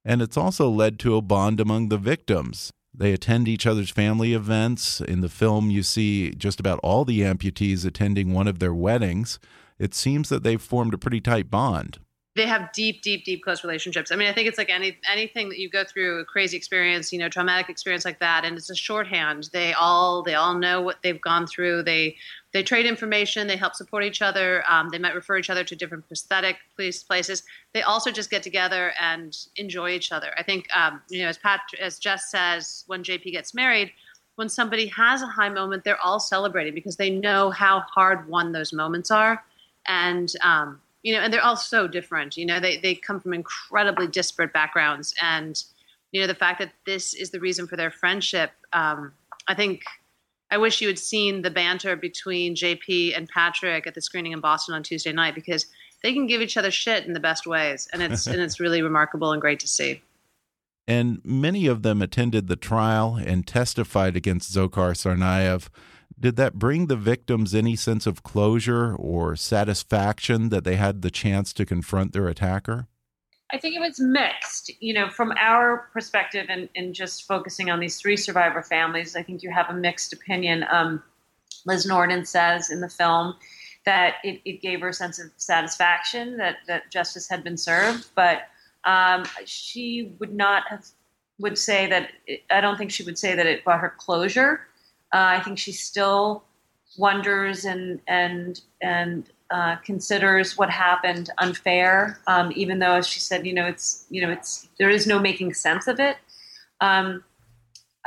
And 0.04 0.20
it's 0.22 0.36
also 0.36 0.68
led 0.68 0.98
to 1.00 1.16
a 1.16 1.22
bond 1.22 1.60
among 1.60 1.88
the 1.88 1.98
victims. 1.98 2.72
They 2.94 3.12
attend 3.12 3.48
each 3.48 3.66
other's 3.66 3.90
family 3.90 4.34
events. 4.34 5.00
In 5.00 5.20
the 5.20 5.28
film, 5.28 5.70
you 5.70 5.82
see 5.82 6.32
just 6.32 6.60
about 6.60 6.78
all 6.82 7.04
the 7.04 7.20
amputees 7.20 7.86
attending 7.86 8.32
one 8.32 8.46
of 8.46 8.58
their 8.58 8.74
weddings. 8.74 9.38
It 9.78 9.94
seems 9.94 10.28
that 10.28 10.42
they've 10.42 10.60
formed 10.60 10.92
a 10.92 10.98
pretty 10.98 11.20
tight 11.20 11.50
bond. 11.50 11.98
They 12.34 12.46
have 12.46 12.72
deep, 12.72 13.02
deep, 13.02 13.24
deep 13.26 13.44
close 13.44 13.62
relationships. 13.62 14.10
I 14.10 14.16
mean, 14.16 14.26
I 14.26 14.32
think 14.32 14.48
it's 14.48 14.56
like 14.56 14.70
any 14.70 14.98
anything 15.10 15.50
that 15.50 15.58
you 15.58 15.68
go 15.68 15.84
through 15.84 16.20
a 16.20 16.24
crazy 16.24 16.56
experience, 16.56 17.12
you 17.12 17.18
know, 17.18 17.28
traumatic 17.28 17.68
experience 17.68 18.06
like 18.06 18.20
that, 18.20 18.44
and 18.46 18.56
it's 18.56 18.70
a 18.70 18.74
shorthand. 18.74 19.50
They 19.52 19.74
all 19.74 20.22
they 20.22 20.34
all 20.34 20.54
know 20.54 20.80
what 20.80 21.02
they've 21.02 21.20
gone 21.20 21.46
through. 21.46 21.82
They 21.82 22.16
they 22.52 22.62
trade 22.62 22.86
information. 22.86 23.46
They 23.46 23.56
help 23.56 23.74
support 23.74 24.04
each 24.04 24.22
other. 24.22 24.62
Um, 24.68 24.90
they 24.90 24.98
might 24.98 25.14
refer 25.14 25.38
each 25.38 25.50
other 25.50 25.64
to 25.64 25.74
different 25.74 26.06
prosthetic 26.06 26.56
places. 26.76 27.42
They 27.72 27.82
also 27.82 28.10
just 28.10 28.30
get 28.30 28.42
together 28.42 28.92
and 29.00 29.36
enjoy 29.56 29.90
each 29.90 30.12
other. 30.12 30.32
I 30.36 30.42
think, 30.42 30.66
um, 30.76 31.00
you 31.08 31.22
know, 31.22 31.28
as 31.28 31.38
Pat, 31.38 31.60
as 31.80 31.98
Jess 31.98 32.30
says, 32.30 32.84
when 32.86 33.02
JP 33.02 33.32
gets 33.32 33.54
married, 33.54 33.90
when 34.36 34.48
somebody 34.50 34.86
has 34.88 35.22
a 35.22 35.26
high 35.26 35.48
moment, 35.48 35.84
they're 35.84 36.00
all 36.00 36.20
celebrating 36.20 36.74
because 36.74 36.96
they 36.96 37.10
know 37.10 37.50
how 37.50 37.80
hard 37.80 38.28
won 38.28 38.52
those 38.52 38.72
moments 38.72 39.10
are, 39.10 39.42
and 39.86 40.32
um, 40.42 40.80
you 41.02 41.14
know, 41.14 41.20
and 41.20 41.32
they're 41.32 41.44
all 41.44 41.56
so 41.56 41.88
different. 41.88 42.36
You 42.36 42.46
know, 42.46 42.60
they 42.60 42.78
they 42.78 42.94
come 42.94 43.20
from 43.20 43.34
incredibly 43.34 44.06
disparate 44.06 44.52
backgrounds, 44.52 45.14
and 45.20 45.62
you 46.12 46.20
know, 46.20 46.26
the 46.26 46.34
fact 46.34 46.58
that 46.60 46.72
this 46.86 47.14
is 47.14 47.30
the 47.30 47.40
reason 47.40 47.66
for 47.66 47.76
their 47.76 47.90
friendship. 47.90 48.50
Um, 48.72 49.12
I 49.48 49.54
think 49.54 49.82
I 50.50 50.58
wish 50.58 50.80
you 50.80 50.88
had 50.88 50.98
seen 50.98 51.42
the 51.42 51.50
banter 51.50 51.96
between 51.96 52.54
JP 52.54 53.16
and 53.16 53.28
Patrick 53.28 53.86
at 53.86 53.94
the 53.94 54.02
screening 54.02 54.32
in 54.32 54.40
Boston 54.40 54.74
on 54.74 54.82
Tuesday 54.82 55.12
night 55.12 55.34
because 55.34 55.66
they 56.02 56.12
can 56.12 56.26
give 56.26 56.40
each 56.40 56.56
other 56.56 56.70
shit 56.70 57.06
in 57.06 57.14
the 57.14 57.20
best 57.20 57.46
ways, 57.46 57.88
and 57.92 58.02
it's 58.02 58.26
and 58.26 58.40
it's 58.40 58.60
really 58.60 58.82
remarkable 58.82 59.32
and 59.32 59.40
great 59.40 59.60
to 59.60 59.68
see. 59.68 60.02
And 60.86 61.20
many 61.24 61.66
of 61.66 61.82
them 61.82 62.02
attended 62.02 62.48
the 62.48 62.56
trial 62.56 63.16
and 63.16 63.46
testified 63.46 64.16
against 64.16 64.54
Dzhokhar 64.54 64.94
Tsarnaev. 64.94 65.68
Did 66.22 66.36
that 66.36 66.54
bring 66.54 66.86
the 66.86 66.94
victims 66.94 67.52
any 67.52 67.74
sense 67.74 68.06
of 68.06 68.22
closure 68.22 68.94
or 68.94 69.34
satisfaction 69.34 70.50
that 70.50 70.62
they 70.62 70.76
had 70.76 71.02
the 71.02 71.10
chance 71.10 71.52
to 71.54 71.66
confront 71.66 72.12
their 72.12 72.28
attacker? 72.28 72.86
I 73.52 73.58
think 73.58 73.74
it 73.74 73.80
was 73.80 73.98
mixed. 73.98 74.70
You 74.80 74.94
know, 74.94 75.10
from 75.10 75.32
our 75.32 75.88
perspective 75.92 76.46
and, 76.48 76.68
and 76.76 76.94
just 76.94 77.26
focusing 77.26 77.70
on 77.70 77.80
these 77.80 78.00
three 78.00 78.16
survivor 78.16 78.62
families, 78.62 79.16
I 79.16 79.24
think 79.24 79.42
you 79.42 79.50
have 79.50 79.68
a 79.68 79.74
mixed 79.74 80.12
opinion. 80.12 80.64
Um, 80.70 81.02
Liz 81.66 81.86
Norden 81.86 82.24
says 82.24 82.70
in 82.70 82.80
the 82.80 82.88
film 82.88 83.34
that 83.84 84.14
it, 84.22 84.40
it, 84.44 84.62
gave 84.62 84.80
her 84.82 84.90
a 84.90 84.94
sense 84.94 85.18
of 85.18 85.26
satisfaction 85.38 86.36
that, 86.36 86.58
that 86.68 86.92
justice 86.92 87.28
had 87.28 87.42
been 87.42 87.56
served, 87.56 88.10
but 88.14 88.42
um, 88.84 89.24
she 89.44 90.14
would 90.20 90.32
not 90.32 90.68
have 90.68 90.86
would 91.40 91.58
say 91.58 91.88
that 91.88 92.10
it, 92.28 92.44
I 92.48 92.60
don't 92.60 92.78
think 92.78 92.92
she 92.92 93.02
would 93.02 93.18
say 93.18 93.34
that 93.34 93.46
it 93.46 93.64
brought 93.64 93.80
her 93.80 93.94
closure. 93.98 94.68
Uh, 95.12 95.36
I 95.38 95.40
think 95.40 95.58
she 95.58 95.72
still 95.72 96.44
wonders 96.96 97.64
and 97.64 98.00
and 98.06 98.60
and 98.80 99.30
uh, 99.50 99.76
considers 99.76 100.56
what 100.56 100.70
happened 100.70 101.30
unfair, 101.38 102.18
um, 102.26 102.52
even 102.56 102.78
though, 102.78 102.94
as 102.94 103.06
she 103.06 103.20
said, 103.20 103.46
you 103.46 103.52
know, 103.52 103.66
it's 103.66 104.06
you 104.10 104.22
know, 104.22 104.30
it's 104.30 104.68
there 104.78 104.90
is 104.90 105.06
no 105.06 105.18
making 105.18 105.52
sense 105.54 105.86
of 105.86 106.00
it. 106.00 106.16
Um, 106.80 107.22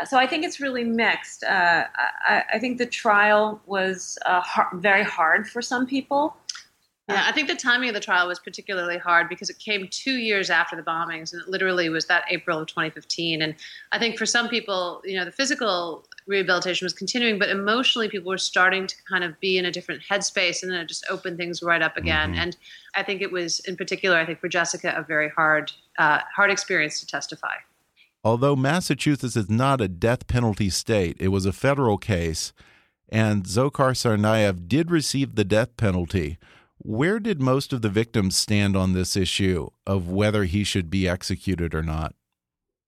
so 0.04 0.18
I 0.18 0.28
think 0.28 0.44
it's 0.44 0.60
really 0.60 0.84
mixed. 0.84 1.44
Uh, 1.44 1.86
I, 2.28 2.44
I, 2.54 2.60
think 2.60 2.78
the 2.78 2.86
trial 2.86 3.62
was 3.65 4.18
uh, 4.26 4.41
hard, 4.41 4.82
very 4.82 5.04
hard 5.04 5.48
for 5.48 5.62
some 5.62 5.88
people. 5.88 6.36
Yeah, 7.08 7.24
I 7.26 7.32
think 7.32 7.48
the 7.48 7.56
timing 7.56 7.89
of 7.89 7.96
the 7.96 8.02
trial 8.02 8.28
was 8.28 8.39
particularly 8.39 8.98
hard 8.98 9.30
because 9.30 9.50
it 9.50 9.60
came 9.60 9.88
two 9.89 10.18
years 10.18 10.50
after 10.50 10.76
the 10.76 10.82
bombings, 10.82 11.32
and 11.32 11.41
it 11.44 11.48
literally 11.48 11.88
was 11.88 12.08
that 12.08 12.26
April 12.30 12.60
of 12.60 12.68
2015. 12.68 13.44
And 13.44 13.56
I 13.91 14.00
think 14.00 14.18
for 14.18 14.26
some 14.26 14.50
people, 14.50 15.02
you 15.06 15.15
know, 15.15 15.24
the 15.24 15.32
physical 15.32 16.06
rehabilitation 16.27 16.85
was 16.85 16.93
continuing, 16.93 17.38
but 17.38 17.49
emotionally, 17.49 18.09
people 18.09 18.29
were 18.29 18.38
starting 18.38 18.88
to 18.88 18.95
kind 19.09 19.23
of 19.23 19.39
be 19.39 19.57
in 19.57 19.65
a 19.65 19.71
different 19.71 20.01
headspace, 20.09 20.63
and 20.63 20.71
then 20.71 20.79
it 20.79 20.88
just 20.88 21.05
opened 21.09 21.38
things 21.38 21.61
right 21.61 21.81
up 21.81 21.97
again. 21.97 22.31
Mm-hmm. 22.31 22.41
And 22.41 22.57
I 22.95 23.03
think 23.03 23.21
it 23.21 23.31
was, 23.31 23.59
in 23.61 23.75
particular, 23.75 24.17
I 24.17 24.25
think 24.25 24.39
for 24.39 24.49
Jessica, 24.49 24.93
a 24.97 25.03
very 25.03 25.29
hard, 25.29 25.71
uh, 25.99 26.19
hard 26.35 26.51
experience 26.51 26.99
to 26.99 27.07
testify. 27.07 27.55
Although 28.23 28.55
Massachusetts 28.55 29.35
is 29.35 29.49
not 29.49 29.81
a 29.81 29.88
death 29.88 30.25
penalty 30.25 30.71
state, 30.71 31.15
it 31.19 31.27
was 31.27 31.45
a 31.45 31.53
federal 31.53 31.99
case, 31.99 32.53
and 33.07 33.43
Dzhokhar 33.43 33.91
Tsarnaev 33.91 34.67
did 34.67 34.89
receive 34.89 35.35
the 35.35 35.43
death 35.43 35.77
penalty. 35.77 36.39
Where 36.79 37.19
did 37.19 37.39
most 37.39 37.71
of 37.71 37.81
the 37.81 37.89
victims 37.89 38.35
stand 38.35 38.75
on 38.75 38.93
this 38.93 39.15
issue 39.15 39.69
of 39.85 40.09
whether 40.09 40.45
he 40.45 40.63
should 40.63 40.89
be 40.89 41.07
executed 41.07 41.75
or 41.75 41.83
not? 41.83 42.15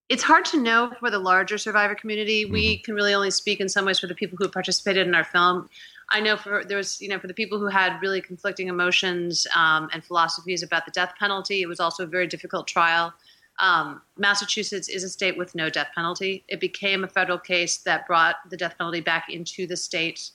It's 0.10 0.24
hard 0.24 0.46
to 0.46 0.62
know 0.62 0.92
for 1.00 1.12
the 1.12 1.20
larger 1.20 1.58
survivor 1.58 1.96
community. 1.96 2.44
Mm-hmm. 2.44 2.54
We 2.54 2.78
can 2.78 2.96
really 2.96 3.14
only 3.14 3.32
speak 3.32 3.60
in 3.60 3.70
some 3.70 3.86
ways 3.86 4.00
for 4.00 4.08
the 4.08 4.16
people 4.16 4.38
who 4.38 4.48
participated 4.48 5.08
in 5.08 5.16
our 5.16 5.24
film. 5.24 5.70
I 6.10 6.22
know 6.22 6.38
for 6.38 6.64
there 6.64 6.78
was 6.78 7.02
you 7.02 7.10
know 7.10 7.20
for 7.20 7.28
the 7.28 7.34
people 7.34 7.60
who 7.60 7.68
had 7.68 8.02
really 8.02 8.22
conflicting 8.22 8.70
emotions 8.70 9.46
um, 9.56 9.90
and 9.92 10.04
philosophies 10.04 10.64
about 10.64 10.86
the 10.86 10.92
death 10.92 11.14
penalty. 11.20 11.62
It 11.62 11.68
was 11.68 11.80
also 11.80 12.04
a 12.04 12.08
very 12.08 12.28
difficult 12.28 12.68
trial. 12.68 13.14
Um, 13.60 14.02
Massachusetts 14.18 14.88
is 14.88 15.04
a 15.04 15.10
state 15.10 15.36
with 15.38 15.56
no 15.56 15.70
death 15.70 15.90
penalty. 15.96 16.44
It 16.48 16.60
became 16.60 17.04
a 17.04 17.08
federal 17.08 17.40
case 17.40 17.78
that 17.78 18.06
brought 18.06 18.36
the 18.50 18.56
death 18.56 18.78
penalty 18.78 19.02
back 19.02 19.30
into 19.30 19.66
the 19.66 19.76
state. 19.76 20.30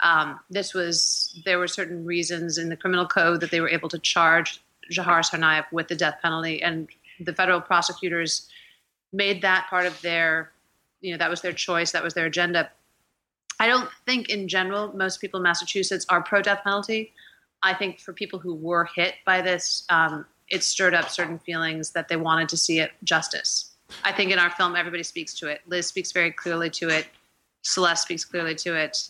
Um, 0.00 0.38
this 0.50 0.74
was 0.74 1.40
there 1.44 1.58
were 1.58 1.68
certain 1.68 2.04
reasons 2.04 2.58
in 2.58 2.68
the 2.68 2.76
criminal 2.76 3.06
code 3.06 3.40
that 3.40 3.50
they 3.50 3.60
were 3.60 3.70
able 3.70 3.88
to 3.88 3.98
charge 3.98 4.60
Dzhokhar 4.92 5.28
Tsarnaev 5.28 5.64
with 5.72 5.88
the 5.88 5.96
death 5.96 6.18
penalty, 6.22 6.62
and 6.62 6.86
the 7.18 7.32
federal 7.32 7.60
prosecutors 7.60 8.48
made 9.16 9.42
that 9.42 9.66
part 9.68 9.86
of 9.86 10.00
their, 10.02 10.52
you 11.00 11.12
know, 11.12 11.18
that 11.18 11.30
was 11.30 11.40
their 11.40 11.52
choice, 11.52 11.92
that 11.92 12.04
was 12.04 12.14
their 12.14 12.26
agenda. 12.26 12.70
I 13.58 13.66
don't 13.66 13.88
think 14.04 14.28
in 14.28 14.48
general 14.48 14.94
most 14.94 15.20
people 15.20 15.38
in 15.38 15.44
Massachusetts 15.44 16.04
are 16.08 16.22
pro 16.22 16.42
death 16.42 16.60
penalty. 16.62 17.12
I 17.62 17.72
think 17.72 18.00
for 18.00 18.12
people 18.12 18.38
who 18.38 18.54
were 18.54 18.86
hit 18.94 19.14
by 19.24 19.40
this, 19.40 19.84
um, 19.88 20.26
it 20.50 20.62
stirred 20.62 20.94
up 20.94 21.08
certain 21.08 21.38
feelings 21.38 21.90
that 21.90 22.08
they 22.08 22.16
wanted 22.16 22.48
to 22.50 22.56
see 22.56 22.78
it 22.78 22.92
justice. 23.02 23.72
I 24.04 24.12
think 24.12 24.30
in 24.30 24.38
our 24.38 24.50
film, 24.50 24.76
everybody 24.76 25.02
speaks 25.02 25.32
to 25.34 25.48
it. 25.48 25.60
Liz 25.66 25.86
speaks 25.86 26.12
very 26.12 26.30
clearly 26.30 26.70
to 26.70 26.88
it. 26.88 27.06
Celeste 27.62 28.02
speaks 28.02 28.24
clearly 28.24 28.54
to 28.56 28.74
it. 28.74 29.08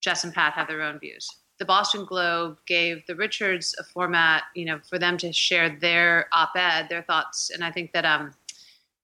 Jess 0.00 0.24
and 0.24 0.34
Pat 0.34 0.52
have 0.52 0.68
their 0.68 0.82
own 0.82 0.98
views. 0.98 1.28
The 1.58 1.64
Boston 1.64 2.04
Globe 2.04 2.56
gave 2.66 3.06
the 3.06 3.14
Richards 3.14 3.74
a 3.78 3.84
format, 3.84 4.44
you 4.54 4.64
know, 4.64 4.80
for 4.88 4.98
them 4.98 5.18
to 5.18 5.32
share 5.32 5.68
their 5.68 6.26
op-ed, 6.32 6.88
their 6.88 7.02
thoughts, 7.02 7.50
and 7.50 7.62
I 7.62 7.70
think 7.70 7.92
that 7.92 8.06
um, 8.06 8.32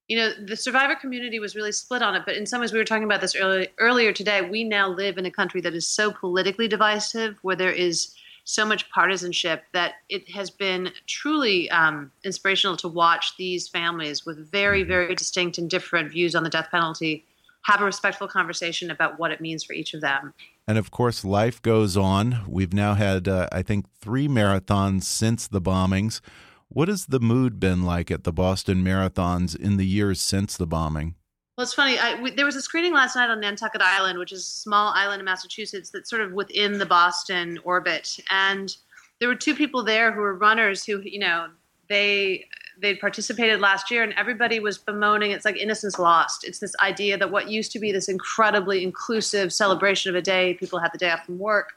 you 0.09 0.17
know 0.17 0.33
the 0.45 0.57
survivor 0.57 0.95
community 0.95 1.39
was 1.39 1.55
really 1.55 1.73
split 1.73 2.03
on 2.03 2.15
it 2.15 2.23
but 2.25 2.37
in 2.37 2.47
some 2.47 2.61
ways 2.61 2.73
we 2.73 2.79
were 2.79 2.85
talking 2.85 3.05
about 3.05 3.21
this 3.21 3.35
early, 3.35 3.69
earlier 3.79 4.13
today 4.13 4.41
we 4.43 4.65
now 4.65 4.89
live 4.89 5.19
in 5.19 5.27
a 5.27 5.31
country 5.31 5.61
that 5.61 5.75
is 5.75 5.87
so 5.87 6.13
politically 6.13 6.69
divisive 6.69 7.39
where 7.43 7.57
there 7.57 7.73
is 7.73 8.15
so 8.45 8.65
much 8.65 8.89
partisanship 8.91 9.65
that 9.73 9.95
it 10.09 10.31
has 10.31 10.51
been 10.51 10.93
truly 11.09 11.69
um, 11.71 12.13
inspirational 12.25 12.77
to 12.77 12.87
watch 12.87 13.37
these 13.37 13.69
families 13.69 14.25
with 14.25 14.51
very 14.51 14.83
mm-hmm. 14.83 14.89
very 14.89 15.15
distinct 15.15 15.59
and 15.59 15.69
different 15.69 16.11
views 16.11 16.35
on 16.35 16.45
the 16.45 16.51
death 16.51 16.69
penalty 16.71 17.25
have 17.63 17.81
a 17.81 17.85
respectful 17.85 18.29
conversation 18.29 18.93
about 18.93 19.19
what 19.19 19.33
it 19.33 19.41
means 19.41 19.65
for 19.65 19.73
each 19.73 19.93
of 19.93 20.01
them. 20.01 20.33
And 20.69 20.79
of 20.79 20.93
course 20.93 21.25
life 21.25 21.61
goes 21.61 21.97
on. 21.97 22.45
We've 22.47 22.73
now 22.73 22.95
had 22.95 23.27
uh, 23.27 23.49
i 23.51 23.63
think 23.63 23.87
three 23.99 24.29
marathons 24.29 25.03
since 25.03 25.49
the 25.49 25.61
bombings 25.61 26.21
what 26.69 26.89
has 26.89 27.07
the 27.07 27.21
mood 27.21 27.61
been 27.61 27.85
like 27.85 28.11
at 28.11 28.25
the 28.25 28.33
Boston 28.33 28.83
marathons 28.85 29.59
in 29.59 29.77
the 29.77 29.87
years 29.87 30.21
since 30.21 30.57
the 30.57 30.67
bombing? 30.67 31.15
Well, 31.57 31.63
it's 31.63 31.73
funny. 31.73 31.99
I, 31.99 32.21
we, 32.21 32.31
there 32.33 32.45
was 32.45 32.57
a 32.57 32.61
screening 32.61 32.93
last 32.93 33.17
night 33.17 33.31
on 33.31 33.41
Nantucket 33.41 33.81
Island, 33.81 34.19
which 34.19 34.33
is 34.33 34.41
a 34.41 34.51
small 34.51 34.93
island 34.95 35.21
in 35.21 35.25
Massachusetts 35.25 35.91
that's 35.91 36.11
sort 36.11 36.21
of 36.21 36.33
within 36.33 36.79
the 36.79 36.85
Boston 36.85 37.59
orbit. 37.65 38.19
And 38.31 38.77
there 39.21 39.29
were 39.29 39.35
two 39.35 39.55
people 39.55 39.83
there 39.83 40.13
who 40.13 40.21
were 40.21 40.35
runners 40.35 40.85
who, 40.85 41.01
you 41.01 41.19
know, 41.19 41.49
they 41.89 42.47
they 42.79 42.95
participated 42.95 43.61
last 43.61 43.91
year, 43.91 44.03
and 44.03 44.13
everybody 44.19 44.61
was 44.61 44.77
bemoaning 44.77 45.31
it's 45.31 45.47
like 45.47 45.57
innocence 45.57 45.99
lost. 45.99 46.45
It's 46.45 46.59
this 46.59 46.75
idea 46.81 47.17
that 47.17 47.31
what 47.31 47.49
used 47.49 47.73
to 47.73 47.79
be 47.79 47.91
this 47.91 48.09
incredibly 48.09 48.83
inclusive 48.83 49.51
celebration 49.51 50.11
of 50.11 50.15
a 50.15 50.21
day, 50.21 50.55
people 50.55 50.79
had 50.79 50.93
the 50.93 50.99
day 50.99 51.11
off 51.11 51.25
from 51.25 51.39
work, 51.39 51.73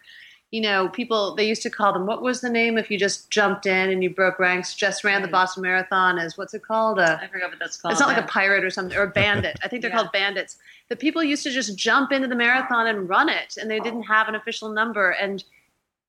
you 0.52 0.62
know, 0.62 0.90
people 0.90 1.36
they 1.36 1.48
used 1.48 1.62
to 1.62 1.70
call 1.70 1.94
them. 1.94 2.06
What 2.08 2.22
was 2.24 2.42
the 2.42 2.50
name 2.50 2.78
if 2.78 2.90
you 2.90 2.98
just 2.98 3.30
jumped 3.30 3.66
in 3.66 3.90
and 3.90 4.04
you 4.04 4.10
broke 4.10 4.40
ranks, 4.40 4.74
just 4.74 5.04
ran 5.04 5.22
the 5.22 5.28
Boston 5.28 5.62
Marathon? 5.64 6.18
As 6.18 6.38
what's 6.38 6.54
it 6.54 6.64
called? 6.64 7.00
I 7.00 7.28
forgot 7.28 7.50
what 7.52 7.60
that's 7.60 7.78
called. 7.78 7.92
It's 7.92 8.00
not 8.02 8.10
like 8.10 8.18
a 8.24 8.28
pirate 8.28 8.64
or 8.64 8.70
something 8.70 8.98
or 8.98 9.04
a 9.04 9.08
bandit. 9.08 9.60
I 9.64 9.68
think 9.68 9.82
they're 9.82 9.92
Yeah. 9.92 9.98
called 9.98 10.12
bandits. 10.12 10.58
The 10.90 10.96
people 10.96 11.24
used 11.24 11.44
to 11.44 11.52
just 11.52 11.78
jump 11.78 12.12
into 12.12 12.28
the 12.28 12.36
marathon 12.36 12.88
and 12.88 13.08
run 13.08 13.30
it, 13.30 13.58
and 13.58 13.70
they 13.70 13.80
didn't 13.80 14.04
have 14.04 14.28
an 14.28 14.34
official 14.36 14.70
number, 14.70 15.12
and 15.12 15.44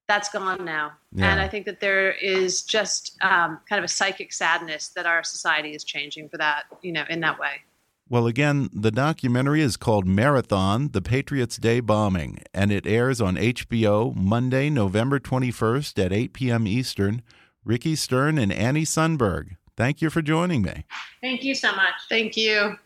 that's 0.09 0.31
gone 0.31 0.65
now. 0.65 0.93
Yeah. 1.13 1.31
And 1.31 1.41
I 1.41 1.47
think 1.47 1.67
that 1.67 1.81
there 1.81 2.13
is 2.13 2.63
just 2.63 3.17
um, 3.23 3.61
kind 3.69 3.79
of 3.79 3.85
a 3.85 3.89
psychic 3.89 4.33
sadness 4.33 4.89
that 4.89 5.07
our 5.07 5.23
society 5.23 5.75
is 5.75 5.85
changing 5.85 6.29
for 6.31 6.39
that, 6.39 6.65
you 6.83 6.93
know, 6.93 7.05
in 7.11 7.21
that 7.21 7.39
way. 7.39 7.61
Well, 8.11 8.27
again, 8.27 8.71
the 8.73 8.91
documentary 8.91 9.61
is 9.61 9.77
called 9.77 10.05
Marathon 10.05 10.89
The 10.91 11.01
Patriots' 11.01 11.59
Day 11.59 11.79
Bombing, 11.79 12.43
and 12.53 12.73
it 12.73 12.85
airs 12.85 13.21
on 13.21 13.37
HBO 13.37 14.13
Monday, 14.17 14.69
November 14.69 15.21
21st 15.21 16.07
at 16.07 16.13
8 16.13 16.33
p.m. 16.33 16.67
Eastern. 16.67 17.23
Ricki 17.65 17.95
Stern 17.95 18.37
and 18.37 18.53
Annie 18.53 18.85
Sundberg, 18.85 19.51
thank 19.77 20.03
you 20.03 20.11
for 20.11 20.23
joining 20.23 20.63
me. 20.63 20.87
Thank 21.21 21.45
you 21.45 21.55
so 21.55 21.71
much. 21.71 21.95
Thank 22.09 22.37
you. 22.37 22.77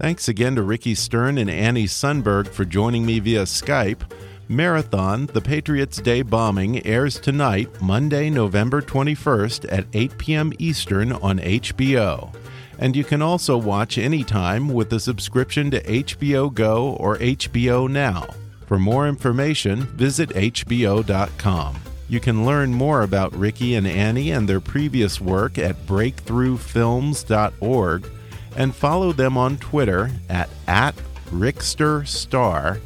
Thanks 0.00 0.26
again 0.26 0.54
to 0.54 0.62
Ricki 0.62 0.94
Stern 0.94 1.36
and 1.36 1.50
Annie 1.50 1.84
Sundberg 1.84 2.48
for 2.48 2.64
joining 2.64 3.04
me 3.04 3.18
via 3.18 3.42
Skype. 3.42 4.10
Marathon 4.50 5.26
The 5.26 5.42
Patriots' 5.42 6.00
Day 6.00 6.22
Bombing 6.22 6.86
airs 6.86 7.20
tonight, 7.20 7.82
Monday, 7.82 8.30
November 8.30 8.80
21st 8.80 9.70
at 9.70 9.84
8 9.92 10.16
p.m. 10.16 10.54
Eastern 10.58 11.12
on 11.12 11.38
HBO. 11.38 12.34
And 12.78 12.96
you 12.96 13.04
can 13.04 13.20
also 13.20 13.58
watch 13.58 13.98
anytime 13.98 14.70
with 14.70 14.90
a 14.94 15.00
subscription 15.00 15.70
to 15.72 15.82
HBO 15.82 16.54
Go 16.54 16.92
or 16.92 17.18
HBO 17.18 17.90
Now. 17.90 18.26
For 18.64 18.78
more 18.78 19.06
information, 19.06 19.82
visit 19.82 20.30
HBO.com. 20.30 21.76
You 22.08 22.20
can 22.20 22.46
learn 22.46 22.72
more 22.72 23.02
about 23.02 23.36
Ricki 23.36 23.74
and 23.74 23.86
Annie 23.86 24.30
and 24.30 24.48
their 24.48 24.60
previous 24.60 25.20
work 25.20 25.58
at 25.58 25.76
breakthroughfilms.org 25.86 28.10
and 28.56 28.74
follow 28.74 29.12
them 29.12 29.36
on 29.36 29.58
Twitter 29.58 30.10
at, 30.30 30.48
at 30.66 30.94
RicksterStar 31.26 32.80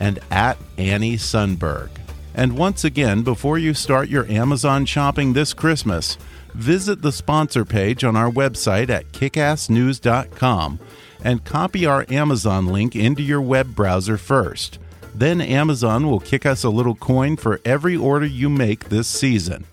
and 0.00 0.18
at 0.30 0.58
Annie 0.76 1.16
Sundberg. 1.16 1.90
And 2.34 2.56
once 2.56 2.84
again, 2.84 3.22
before 3.22 3.58
you 3.58 3.74
start 3.74 4.08
your 4.08 4.24
Amazon 4.26 4.86
shopping 4.86 5.32
this 5.32 5.52
Christmas, 5.52 6.16
visit 6.54 7.02
the 7.02 7.12
sponsor 7.12 7.64
page 7.64 8.04
on 8.04 8.16
our 8.16 8.30
website 8.30 8.90
at 8.90 9.10
kickassnews.com 9.12 10.78
and 11.24 11.44
copy 11.44 11.84
our 11.84 12.06
Amazon 12.08 12.66
link 12.66 12.94
into 12.94 13.22
your 13.22 13.40
web 13.40 13.74
browser 13.74 14.16
first. 14.16 14.78
Then 15.14 15.40
Amazon 15.40 16.08
will 16.08 16.20
kick 16.20 16.46
us 16.46 16.62
a 16.62 16.70
little 16.70 16.94
coin 16.94 17.36
for 17.36 17.60
every 17.64 17.96
order 17.96 18.26
you 18.26 18.48
make 18.48 18.88
this 18.88 19.08
season. 19.08 19.64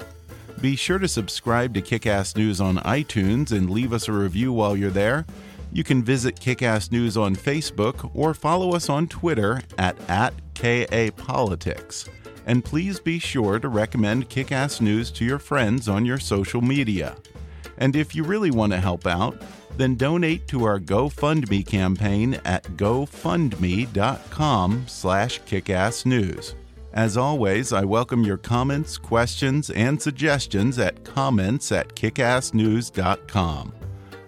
Be 0.59 0.75
sure 0.75 0.97
to 0.97 1.07
subscribe 1.07 1.75
to 1.75 1.81
Kickass 1.81 2.35
News 2.35 2.59
on 2.59 2.77
iTunes 2.77 3.51
and 3.51 3.69
leave 3.69 3.93
us 3.93 4.07
a 4.07 4.11
review 4.11 4.51
while 4.51 4.75
you're 4.75 4.89
there. 4.89 5.25
You 5.75 5.83
can 5.83 6.01
visit 6.01 6.37
Kickass 6.37 6.89
News 6.89 7.17
on 7.17 7.35
Facebook 7.35 8.09
or 8.13 8.33
follow 8.33 8.73
us 8.73 8.87
on 8.87 9.09
Twitter 9.09 9.61
at, 9.77 9.97
at 10.09 10.33
KAPolitics. 10.53 12.07
And 12.45 12.63
please 12.63 12.97
be 12.97 13.19
sure 13.19 13.59
to 13.59 13.67
recommend 13.67 14.29
Kickass 14.29 14.79
News 14.79 15.11
to 15.11 15.25
your 15.25 15.37
friends 15.37 15.89
on 15.89 16.05
your 16.05 16.17
social 16.17 16.61
media. 16.61 17.17
And 17.77 17.93
if 17.93 18.15
you 18.15 18.23
really 18.23 18.51
want 18.51 18.71
to 18.71 18.79
help 18.79 19.05
out, 19.05 19.41
then 19.75 19.95
donate 19.95 20.47
to 20.47 20.63
our 20.63 20.79
GoFundMe 20.79 21.67
campaign 21.67 22.39
at 22.45 22.63
gofundme.com 22.77 24.85
slash 24.87 25.41
kickassnews. 25.41 26.53
As 26.93 27.17
always, 27.17 27.73
I 27.73 27.83
welcome 27.83 28.23
your 28.23 28.37
comments, 28.37 28.97
questions, 28.97 29.69
and 29.71 30.01
suggestions 30.01 30.79
at 30.79 31.03
comments 31.03 31.73
at 31.73 31.97
kickassnews.com. 31.97 33.73